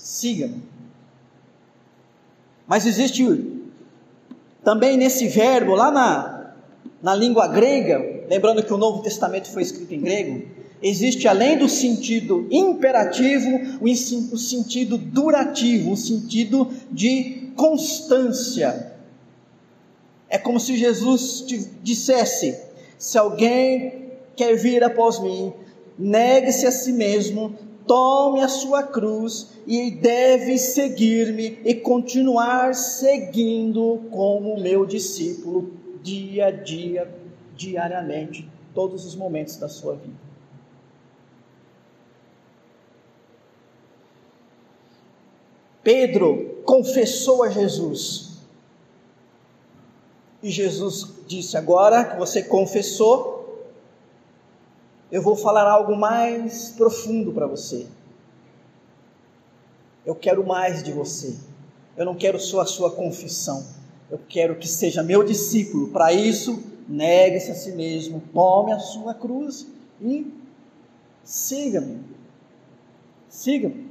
Siga-me. 0.00 0.62
Mas 2.66 2.86
existe 2.86 3.22
também 4.64 4.96
nesse 4.96 5.28
verbo, 5.28 5.74
lá 5.74 5.90
na, 5.90 6.54
na 7.02 7.14
língua 7.14 7.46
grega, 7.48 8.24
lembrando 8.26 8.62
que 8.62 8.72
o 8.72 8.78
Novo 8.78 9.02
Testamento 9.02 9.50
foi 9.50 9.62
escrito 9.62 9.92
em 9.92 10.00
grego, 10.00 10.48
existe 10.82 11.28
além 11.28 11.58
do 11.58 11.68
sentido 11.68 12.48
imperativo, 12.50 13.78
o, 13.78 13.84
o 13.84 14.38
sentido 14.38 14.96
durativo, 14.96 15.92
o 15.92 15.96
sentido 15.98 16.70
de 16.90 17.52
constância. 17.54 18.94
É 20.30 20.38
como 20.38 20.58
se 20.58 20.78
Jesus 20.78 21.44
dissesse: 21.82 22.58
se 22.96 23.18
alguém 23.18 24.12
quer 24.34 24.56
vir 24.56 24.82
após 24.82 25.18
mim, 25.18 25.52
negue-se 25.98 26.66
a 26.66 26.72
si 26.72 26.90
mesmo, 26.90 27.54
tome 27.90 28.40
a 28.40 28.46
sua 28.46 28.84
cruz 28.84 29.48
e 29.66 29.90
deve 29.90 30.56
seguir-me 30.58 31.58
e 31.64 31.74
continuar 31.74 32.72
seguindo 32.72 34.02
como 34.12 34.60
meu 34.60 34.86
discípulo 34.86 35.72
dia 36.00 36.46
a 36.46 36.50
dia, 36.52 37.12
diariamente, 37.56 38.48
todos 38.72 39.04
os 39.04 39.16
momentos 39.16 39.56
da 39.56 39.68
sua 39.68 39.96
vida. 39.96 40.14
Pedro 45.82 46.62
confessou 46.64 47.42
a 47.42 47.48
Jesus. 47.48 48.38
E 50.40 50.48
Jesus 50.48 51.08
disse: 51.26 51.56
Agora 51.56 52.04
que 52.04 52.16
você 52.16 52.40
confessou, 52.40 53.39
eu 55.10 55.20
vou 55.20 55.36
falar 55.36 55.68
algo 55.68 55.96
mais 55.96 56.70
profundo 56.70 57.32
para 57.32 57.46
você. 57.46 57.86
Eu 60.06 60.14
quero 60.14 60.46
mais 60.46 60.82
de 60.82 60.92
você. 60.92 61.36
Eu 61.96 62.04
não 62.04 62.14
quero 62.14 62.38
só 62.38 62.60
a 62.60 62.66
sua 62.66 62.90
confissão. 62.90 63.64
Eu 64.10 64.20
quero 64.28 64.56
que 64.56 64.68
seja 64.68 65.02
meu 65.02 65.22
discípulo. 65.22 65.88
Para 65.88 66.12
isso, 66.12 66.62
negue-se 66.88 67.50
a 67.50 67.54
si 67.54 67.72
mesmo, 67.72 68.22
tome 68.32 68.72
a 68.72 68.78
sua 68.78 69.14
cruz 69.14 69.66
e 70.00 70.32
siga-me. 71.22 72.02
Siga-me. 73.28 73.88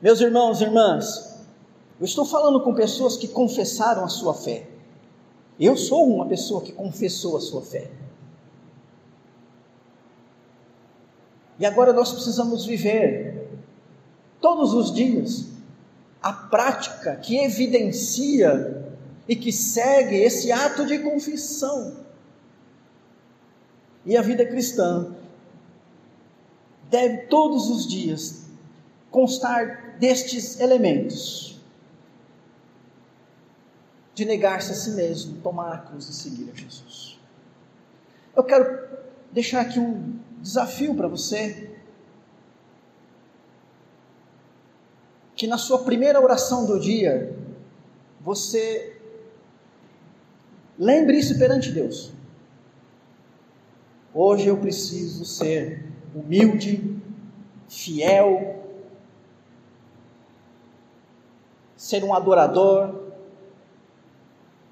Meus 0.00 0.20
irmãos 0.20 0.60
e 0.60 0.64
irmãs, 0.64 1.38
eu 1.98 2.04
estou 2.04 2.24
falando 2.24 2.60
com 2.62 2.74
pessoas 2.74 3.16
que 3.16 3.28
confessaram 3.28 4.04
a 4.04 4.08
sua 4.08 4.34
fé. 4.34 4.68
Eu 5.58 5.76
sou 5.76 6.06
uma 6.06 6.26
pessoa 6.26 6.62
que 6.62 6.72
confessou 6.72 7.36
a 7.36 7.40
sua 7.40 7.62
fé. 7.62 7.90
E 11.58 11.66
agora 11.66 11.92
nós 11.92 12.12
precisamos 12.12 12.64
viver 12.64 13.48
todos 14.40 14.72
os 14.72 14.94
dias 14.94 15.46
a 16.22 16.32
prática 16.32 17.16
que 17.16 17.36
evidencia 17.38 18.94
e 19.26 19.36
que 19.36 19.52
segue 19.52 20.16
esse 20.16 20.50
ato 20.52 20.86
de 20.86 20.98
confissão. 21.00 21.96
E 24.06 24.16
a 24.16 24.22
vida 24.22 24.46
cristã 24.46 25.14
deve 26.88 27.26
todos 27.26 27.68
os 27.68 27.86
dias 27.86 28.44
constar 29.10 29.96
destes 29.98 30.60
elementos: 30.60 31.60
de 34.14 34.24
negar-se 34.24 34.72
a 34.72 34.74
si 34.74 34.92
mesmo, 34.92 35.40
tomar 35.40 35.72
a 35.72 35.78
cruz 35.78 36.08
e 36.08 36.14
seguir 36.14 36.50
a 36.50 36.56
Jesus. 36.56 37.18
Eu 38.34 38.44
quero 38.44 38.88
deixar 39.32 39.60
aqui 39.60 39.78
um 39.78 40.18
desafio 40.40 40.94
para 40.94 41.08
você. 41.08 41.70
Que 45.34 45.46
na 45.46 45.58
sua 45.58 45.84
primeira 45.84 46.20
oração 46.20 46.66
do 46.66 46.80
dia, 46.80 47.36
você 48.20 49.00
lembre 50.78 51.18
isso 51.18 51.38
perante 51.38 51.70
Deus. 51.70 52.12
Hoje 54.12 54.48
eu 54.48 54.56
preciso 54.56 55.24
ser 55.24 55.84
humilde, 56.14 57.00
fiel, 57.68 58.64
ser 61.76 62.02
um 62.02 62.12
adorador, 62.12 63.12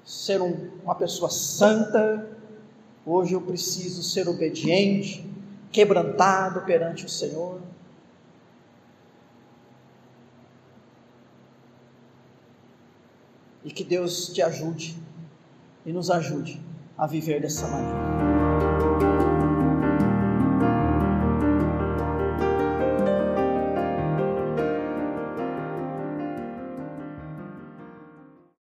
ser 0.03 0.41
um, 0.41 0.69
uma 0.83 0.95
pessoa 0.95 1.29
santa. 1.29 2.27
Hoje 3.05 3.33
eu 3.33 3.41
preciso 3.41 4.03
ser 4.03 4.27
obediente, 4.27 5.25
quebrantado 5.71 6.61
perante 6.61 7.05
o 7.05 7.09
Senhor. 7.09 7.61
E 13.63 13.71
que 13.71 13.83
Deus 13.83 14.27
te 14.33 14.41
ajude 14.41 14.97
e 15.85 15.91
nos 15.91 16.09
ajude 16.09 16.61
a 16.97 17.05
viver 17.05 17.41
dessa 17.41 17.67
maneira. 17.67 18.36